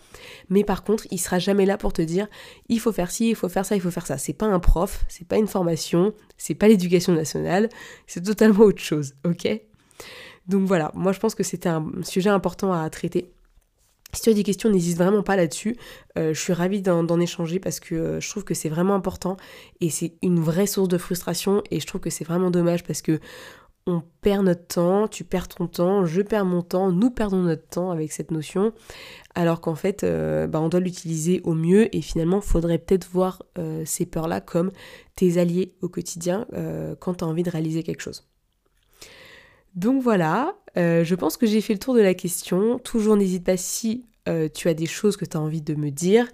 Mais 0.48 0.64
par 0.64 0.84
contre, 0.84 1.06
il 1.10 1.18
sera 1.18 1.38
jamais 1.38 1.66
là 1.66 1.76
pour 1.76 1.92
te 1.92 2.02
dire 2.02 2.28
il 2.68 2.80
faut 2.80 2.92
faire 2.92 3.10
ci, 3.10 3.30
il 3.30 3.34
faut 3.34 3.48
faire 3.48 3.64
ça, 3.64 3.76
il 3.76 3.80
faut 3.80 3.90
faire 3.90 4.06
ça. 4.06 4.18
C'est 4.18 4.32
pas 4.32 4.46
un 4.46 4.60
prof, 4.60 5.04
c'est 5.08 5.26
pas 5.26 5.36
une 5.36 5.46
formation, 5.46 6.14
c'est 6.36 6.54
pas 6.54 6.68
l'éducation 6.68 7.12
nationale, 7.12 7.68
c'est 8.06 8.22
totalement 8.22 8.64
autre 8.64 8.82
chose, 8.82 9.14
ok? 9.24 9.48
Donc 10.48 10.66
voilà, 10.66 10.92
moi 10.94 11.12
je 11.12 11.18
pense 11.18 11.34
que 11.34 11.42
c'était 11.42 11.68
un 11.68 11.84
sujet 12.02 12.30
important 12.30 12.72
à 12.72 12.88
traiter. 12.90 13.32
Si 14.16 14.22
tu 14.22 14.30
as 14.30 14.32
des 14.32 14.44
questions, 14.44 14.70
n'hésite 14.70 14.96
vraiment 14.96 15.22
pas 15.22 15.36
là-dessus. 15.36 15.76
Euh, 16.16 16.32
je 16.32 16.40
suis 16.40 16.54
ravie 16.54 16.80
d'en 16.80 17.20
échanger 17.20 17.60
parce 17.60 17.80
que 17.80 17.94
euh, 17.94 18.20
je 18.20 18.30
trouve 18.30 18.44
que 18.44 18.54
c'est 18.54 18.70
vraiment 18.70 18.94
important 18.94 19.36
et 19.82 19.90
c'est 19.90 20.14
une 20.22 20.40
vraie 20.40 20.66
source 20.66 20.88
de 20.88 20.96
frustration 20.96 21.62
et 21.70 21.80
je 21.80 21.86
trouve 21.86 22.00
que 22.00 22.08
c'est 22.08 22.24
vraiment 22.24 22.50
dommage 22.50 22.82
parce 22.82 23.02
que 23.02 23.20
on 23.86 24.02
perd 24.22 24.46
notre 24.46 24.66
temps, 24.66 25.06
tu 25.06 25.22
perds 25.22 25.48
ton 25.48 25.66
temps, 25.66 26.06
je 26.06 26.22
perds 26.22 26.46
mon 26.46 26.62
temps, 26.62 26.90
nous 26.90 27.10
perdons 27.10 27.42
notre 27.42 27.68
temps 27.68 27.90
avec 27.90 28.10
cette 28.10 28.30
notion, 28.30 28.72
alors 29.34 29.60
qu'en 29.60 29.74
fait, 29.74 30.02
euh, 30.02 30.46
bah, 30.46 30.62
on 30.62 30.70
doit 30.70 30.80
l'utiliser 30.80 31.42
au 31.44 31.52
mieux 31.52 31.94
et 31.94 32.00
finalement, 32.00 32.40
faudrait 32.40 32.78
peut-être 32.78 33.08
voir 33.12 33.42
ces 33.84 34.06
peurs-là 34.06 34.40
comme 34.40 34.72
tes 35.14 35.36
alliés 35.36 35.74
au 35.82 35.88
quotidien 35.90 36.46
quand 37.00 37.16
tu 37.16 37.24
as 37.24 37.26
envie 37.26 37.42
de 37.42 37.50
réaliser 37.50 37.82
quelque 37.82 38.00
chose. 38.00 38.26
Donc 39.76 40.02
voilà, 40.02 40.56
euh, 40.78 41.04
je 41.04 41.14
pense 41.14 41.36
que 41.36 41.46
j'ai 41.46 41.60
fait 41.60 41.72
le 41.72 41.78
tour 41.78 41.94
de 41.94 42.00
la 42.00 42.14
question. 42.14 42.78
Toujours 42.78 43.16
n'hésite 43.16 43.44
pas 43.44 43.56
si 43.56 44.04
euh, 44.28 44.48
tu 44.52 44.68
as 44.68 44.74
des 44.74 44.86
choses 44.86 45.16
que 45.16 45.24
tu 45.24 45.36
as 45.36 45.40
envie 45.40 45.62
de 45.62 45.74
me 45.74 45.90
dire. 45.90 46.28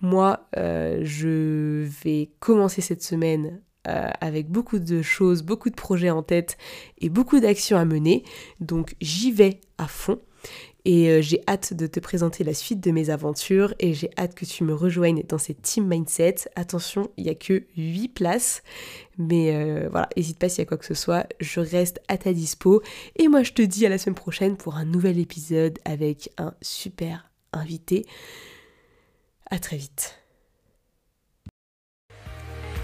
Moi, 0.00 0.46
euh, 0.56 1.00
je 1.02 1.86
vais 2.04 2.30
commencer 2.38 2.80
cette 2.80 3.02
semaine 3.02 3.60
avec 3.84 4.50
beaucoup 4.50 4.78
de 4.78 5.00
choses, 5.00 5.42
beaucoup 5.42 5.70
de 5.70 5.74
projets 5.74 6.10
en 6.10 6.22
tête 6.22 6.58
et 6.98 7.08
beaucoup 7.08 7.40
d'actions 7.40 7.78
à 7.78 7.86
mener. 7.86 8.24
Donc 8.60 8.94
j'y 9.00 9.32
vais 9.32 9.58
à 9.78 9.88
fond. 9.88 10.20
Et 10.84 11.08
euh, 11.10 11.20
j'ai 11.20 11.42
hâte 11.46 11.74
de 11.74 11.86
te 11.86 12.00
présenter 12.00 12.44
la 12.44 12.54
suite 12.54 12.80
de 12.80 12.90
mes 12.90 13.10
aventures 13.10 13.74
et 13.78 13.92
j'ai 13.94 14.10
hâte 14.18 14.34
que 14.34 14.44
tu 14.44 14.64
me 14.64 14.74
rejoignes 14.74 15.22
dans 15.28 15.38
cette 15.38 15.62
team 15.62 15.86
mindset. 15.86 16.36
Attention, 16.56 17.10
il 17.16 17.24
n'y 17.24 17.30
a 17.30 17.34
que 17.34 17.64
8 17.76 18.08
places. 18.08 18.62
Mais 19.18 19.54
euh, 19.54 19.88
voilà, 19.90 20.08
n'hésite 20.16 20.38
pas 20.38 20.48
s'il 20.48 20.60
y 20.60 20.62
a 20.62 20.66
quoi 20.66 20.78
que 20.78 20.86
ce 20.86 20.94
soit, 20.94 21.26
je 21.40 21.60
reste 21.60 22.00
à 22.08 22.16
ta 22.16 22.32
dispo. 22.32 22.82
Et 23.16 23.28
moi 23.28 23.42
je 23.42 23.52
te 23.52 23.62
dis 23.62 23.84
à 23.84 23.88
la 23.88 23.98
semaine 23.98 24.14
prochaine 24.14 24.56
pour 24.56 24.76
un 24.76 24.84
nouvel 24.84 25.18
épisode 25.18 25.78
avec 25.84 26.30
un 26.38 26.54
super 26.62 27.30
invité. 27.52 28.06
À 29.50 29.58
très 29.58 29.76
vite. 29.76 30.19